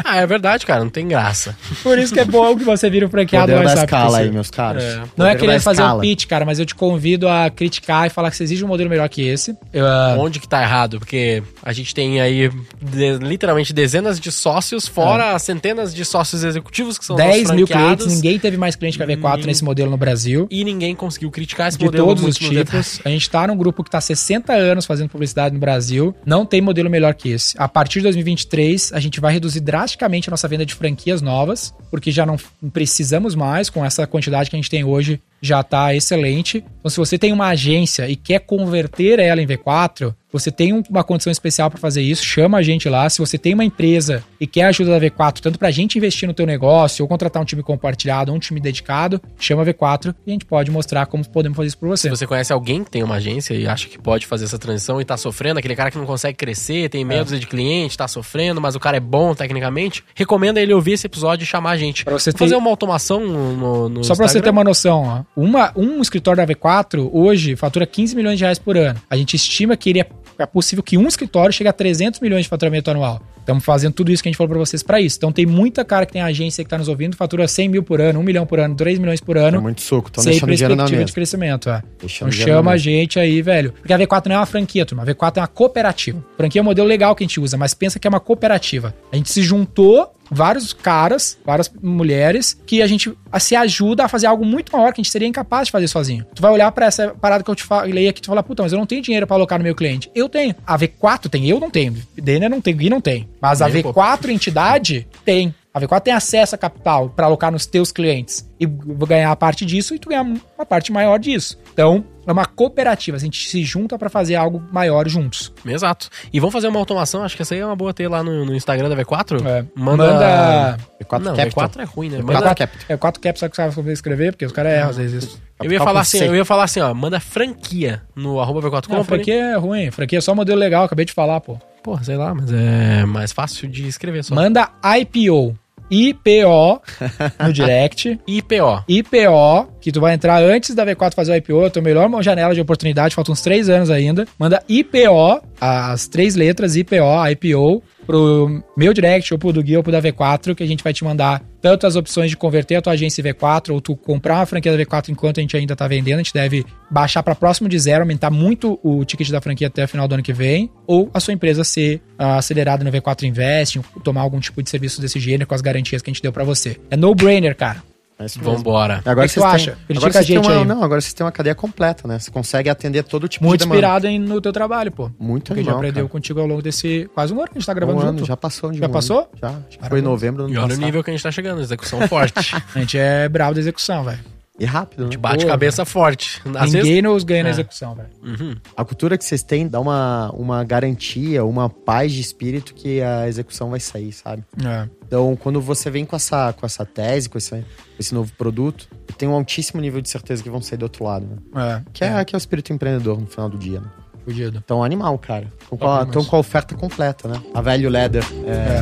[0.04, 1.56] Ah, é verdade, cara, não tem graça.
[1.84, 4.50] Por isso que é bom que você vira o franqueado mais rápido escala aí, meus
[4.52, 4.84] caros.
[4.84, 5.02] É.
[5.16, 6.02] Não é querer fazer um escala.
[6.02, 8.90] pitch, cara, mas eu te convido a criticar e falar que você exige um modelo
[8.90, 9.56] melhor que esse.
[9.72, 11.00] Eu, ah, Onde que tá errado?
[11.00, 12.50] Porque a gente tem aí
[12.82, 17.68] de- literalmente dezenas de sócios, fora centenas de sócios executivos que são 10 nossos mil
[17.68, 19.46] clientes, ninguém teve mais cliente que a V4 Hum.
[19.46, 20.48] nesse modelo no Brasil.
[20.52, 23.02] E ninguém conseguiu criticar esse De modelo todos os tipos.
[23.04, 26.16] A gente tá num grupo que tá há 60 anos fazendo publicidade no Brasil.
[26.26, 27.56] Não tem modelo melhor que esse.
[27.58, 31.74] A partir de 2023, a gente vai reduzir drasticamente a nossa venda de franquias novas,
[31.90, 32.38] porque já não
[32.72, 35.22] precisamos mais com essa quantidade que a gente tem hoje.
[35.42, 36.64] Já tá excelente.
[36.80, 40.84] Então, se você tem uma agência e quer converter ela em V4, você tem um-
[40.90, 43.10] uma condição especial para fazer isso, chama a gente lá.
[43.10, 46.28] Se você tem uma empresa e quer a ajuda da V4, tanto pra gente investir
[46.28, 50.16] no teu negócio ou contratar um time compartilhado ou um time dedicado, chama a V4
[50.26, 52.04] e a gente pode mostrar como podemos fazer isso por você.
[52.04, 55.00] Se você conhece alguém que tem uma agência e acha que pode fazer essa transição
[55.02, 58.08] e tá sofrendo, aquele cara que não consegue crescer, tem meia dúzia de cliente, tá
[58.08, 61.78] sofrendo, mas o cara é bom tecnicamente, recomenda ele ouvir esse episódio e chamar a
[61.78, 62.04] gente.
[62.06, 65.26] Pra você Vou fazer ter- uma automação no, no, Só pra você ter uma noção,
[65.36, 69.00] ó, uma, um escritório da V4 hoje fatura 15 milhões de reais por ano.
[69.10, 70.08] A gente estima que ele é,
[70.44, 73.22] é possível que um escritório chegue a 300 milhões de faturamento anual.
[73.42, 75.18] Estamos fazendo tudo isso que a gente falou pra vocês pra isso.
[75.18, 78.00] Então tem muita cara que tem agência que tá nos ouvindo, fatura 100 mil por
[78.00, 79.62] ano, 1 milhão por ano, 3 milhões por É ano.
[79.62, 81.84] muito suco, estão deixando dinheiro na perspectiva de crescimento, é.
[82.00, 83.74] Deixando Então chama a gente aí, velho.
[83.74, 85.04] Porque a V4 não é uma franquia, turma.
[85.04, 86.24] A V4 é uma cooperativa.
[86.38, 88.94] Franquia é um modelo legal que a gente usa, mas pensa que é uma cooperativa.
[89.12, 94.28] A gente se juntou, vários caras, várias mulheres, que a gente se ajuda a fazer
[94.28, 96.26] algo muito maior que a gente seria incapaz de fazer sozinho.
[96.34, 98.64] Tu vai olhar pra essa parada que eu te falei aqui e tu fala, puta,
[98.64, 100.10] mas eu não tenho dinheiro pra alocar no meu cliente.
[100.16, 100.56] Eu tenho.
[100.66, 101.96] A V4 tem, eu não tenho.
[102.16, 103.28] Denner não tem, Gui não tem.
[103.42, 103.94] Mas a Nem, pô.
[103.94, 105.54] V4 entidade tem.
[105.74, 109.36] A V4 tem acesso a capital para alocar nos teus clientes e vou ganhar a
[109.38, 111.58] parte disso e tu ganhar uma parte maior disso.
[111.72, 115.54] Então, é uma cooperativa, a gente se junta para fazer algo maior juntos.
[115.66, 116.10] Exato.
[116.32, 118.44] E vamos fazer uma automação, acho que essa aí é uma boa ter lá no,
[118.44, 119.46] no Instagram da V4.
[119.48, 119.66] É.
[119.74, 120.06] Manda...
[120.14, 121.70] Manda- V4 não, Capital.
[121.70, 122.18] V4 é ruim, né?
[122.18, 122.56] V4 Manda...
[122.56, 122.86] Capital.
[122.90, 125.24] É 4 caps só que sabe escrever, porque os caras erram às vezes.
[125.24, 125.42] isso.
[125.64, 126.28] Eu ia falar assim, C.
[126.28, 129.06] eu ia falar assim, ó, manda franquia no arroba V4 Não, Company.
[129.06, 131.58] franquia é ruim, franquia é só modelo legal, acabei de falar, pô.
[131.84, 134.36] Porra, sei lá, mas é mais fácil de escrever só.
[134.36, 135.58] Manda IPO.
[135.92, 136.82] IPO
[137.46, 138.18] no direct.
[138.26, 138.84] IPO.
[138.88, 142.56] IPO, que tu vai entrar antes da V4 fazer o IPO, é tua melhor janela
[142.56, 144.26] de oportunidade, faltam uns três anos ainda.
[144.40, 146.96] Manda IPO, as três letras, IPO,
[147.32, 150.84] IPO, pro meu direct, ou pro do Gui, ou pro da V4, que a gente
[150.84, 153.96] vai te mandar tanto as opções de converter a tua agência em V4, ou tu
[153.96, 157.24] comprar uma franquia da V4 enquanto a gente ainda tá vendendo, a gente deve baixar
[157.24, 160.24] para próximo de zero, aumentar muito o ticket da franquia até o final do ano
[160.24, 164.62] que vem, ou a sua empresa ser ah, acelerada no V4 Invest, tomar algum tipo
[164.62, 166.78] de serviço desse gênero com as garantias que a gente deu para você.
[166.90, 167.91] É no-brainer, cara.
[168.26, 168.44] É.
[168.44, 169.02] Vambora.
[169.06, 169.72] Agora O que vocês têm- acha?
[169.72, 170.66] Critica Agora vocês têm uma, aí.
[170.66, 172.20] Não, agora vocês têm uma cadeia completa, né?
[172.20, 173.78] Você consegue atender todo tipo Muito de demanda.
[173.80, 175.12] inspirado em- no teu trabalho, pô.
[175.20, 176.08] Muito Porque já aprendeu cara.
[176.10, 178.18] contigo ao longo desse quase um ano que a gente tá gravando Um junto.
[178.18, 178.94] ano, já passou de Já um ano.
[178.94, 179.30] passou?
[179.42, 179.50] Já.
[179.50, 181.62] Acho que foi em novembro E ano olha o nível que a gente tá chegando,
[181.62, 182.34] execução forte.
[182.76, 184.20] A gente é bravo da execução, velho.
[184.62, 185.18] E rápido, né?
[185.18, 186.40] Bate Pô, cabeça forte.
[186.56, 187.04] Às Ninguém vezes...
[187.04, 187.52] nos ganha na É.
[187.52, 188.10] execução, velho.
[188.24, 188.56] Uhum.
[188.78, 193.28] A cultura que vocês têm dá uma, uma garantia, uma paz de espírito que a
[193.28, 194.44] execução vai sair, sabe?
[194.64, 194.88] É.
[195.08, 197.66] Então, quando você vem com essa, com essa tese, com esse,
[198.00, 198.88] esse novo produto,
[199.18, 201.38] tem um altíssimo nível de certeza que vão sair do outro lado, né?
[201.56, 201.82] É.
[201.92, 203.88] Que é, que é o espírito empreendedor no final do dia, né?
[204.24, 204.62] Fudido.
[204.64, 205.52] Então, animal, cara.
[205.66, 207.42] Então, com a, com a oferta completa, né?
[207.56, 208.24] A velho leather.
[208.46, 208.82] É,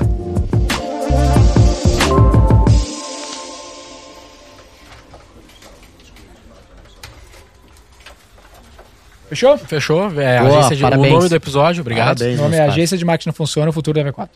[9.29, 9.57] Fechou?
[9.57, 10.19] Fechou?
[10.19, 11.13] É, Boa, agência de, o parabéns.
[11.13, 12.17] nome do episódio, obrigado.
[12.19, 12.39] Parabéns.
[12.39, 12.73] O nome é caras.
[12.73, 14.29] Agência de Marketing Não Funciona, o futuro da V4.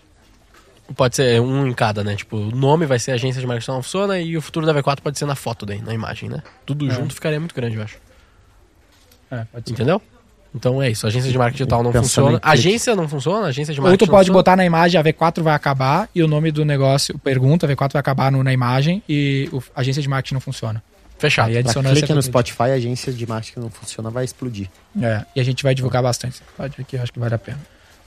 [0.95, 2.15] Pode ser um em cada, né?
[2.15, 4.99] Tipo, o nome vai ser agência de marketing não funciona e o futuro da V4
[5.01, 6.43] pode ser na foto daí, na imagem, né?
[6.65, 7.97] Tudo junto ficaria muito grande, eu acho.
[9.31, 9.73] É, pode ser.
[9.73, 10.01] Entendeu?
[10.53, 11.07] Então é isso.
[11.07, 12.39] Agência de marketing digital não funciona.
[12.43, 13.47] Agência não funciona?
[13.47, 14.39] Agência de Ou marketing tu não pode funciona?
[14.39, 17.99] botar na imagem a V4 vai acabar e o nome do negócio, pergunta, V4 vai
[18.01, 20.83] acabar no- na imagem e o, a agência de marketing não funciona.
[21.17, 21.47] Fechado.
[21.47, 22.21] Aí Pra adiciona clique essa no.
[22.21, 24.69] Spotify, a agência de marketing que não funciona vai explodir.
[25.01, 26.41] É, e a gente vai divulgar bastante.
[26.57, 27.59] Pode ver que eu acho que vale a pena.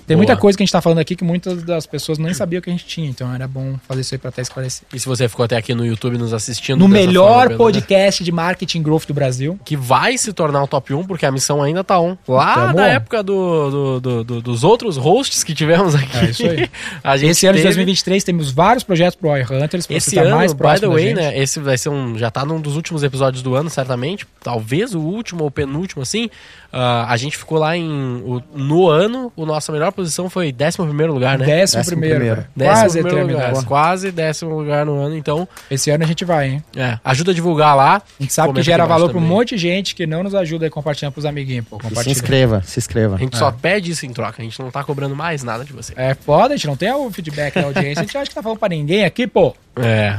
[0.06, 0.18] Tem Boa.
[0.26, 2.70] muita coisa que a gente tá falando aqui que muitas das pessoas nem sabiam que
[2.70, 4.86] a gente tinha, então era bom fazer isso aí pra até esclarecer.
[4.94, 6.78] E se você ficou até aqui no YouTube nos assistindo...
[6.78, 7.56] No forma, melhor Pedro, né?
[7.56, 9.58] podcast de marketing growth do Brasil.
[9.64, 12.16] Que vai se tornar o top 1, porque a missão ainda tá on.
[12.28, 12.86] Lá Tamo na on.
[12.86, 16.16] época do, do- do- do- dos outros hosts que tivemos aqui.
[16.18, 16.70] É isso aí.
[17.02, 20.36] a gente Esse ano de teve- 2023 temos vários projetos pro iHunters pra Esse ano,
[20.36, 21.36] mais by the way, né?
[21.36, 22.16] Esse vai ser um.
[22.16, 24.26] Já tá num dos últimos episódios do ano, certamente.
[24.40, 26.30] Talvez o último ou penúltimo, assim.
[26.72, 27.88] Ah, a gente ficou lá em.
[28.24, 31.46] o- no ano, a nossa melhor posição foi 11 lugar, né?
[31.46, 32.46] Décimo, Décimo primeiro, primeiro.
[32.54, 33.64] Décimo Quase primeiro lugar.
[33.64, 35.16] Quase décimo lugar no ano.
[35.16, 36.64] Então, Esse ano a gente vai, hein?
[36.76, 37.96] é, ajuda a divulgar lá.
[38.18, 40.66] A gente sabe que gera valor pra um monte de gente que não nos ajuda
[40.66, 41.78] a compartilhar pros amiguinhos, pô.
[42.02, 43.16] Se inscreva, se inscreva.
[43.16, 44.40] A gente só pede isso em troca.
[44.40, 45.92] A gente não tá cobrando mais nada de você.
[45.96, 48.42] É foda, a gente não tem o feedback da audiência, a gente acha que tá
[48.42, 49.54] falando pra ninguém aqui, pô.
[49.76, 50.18] É.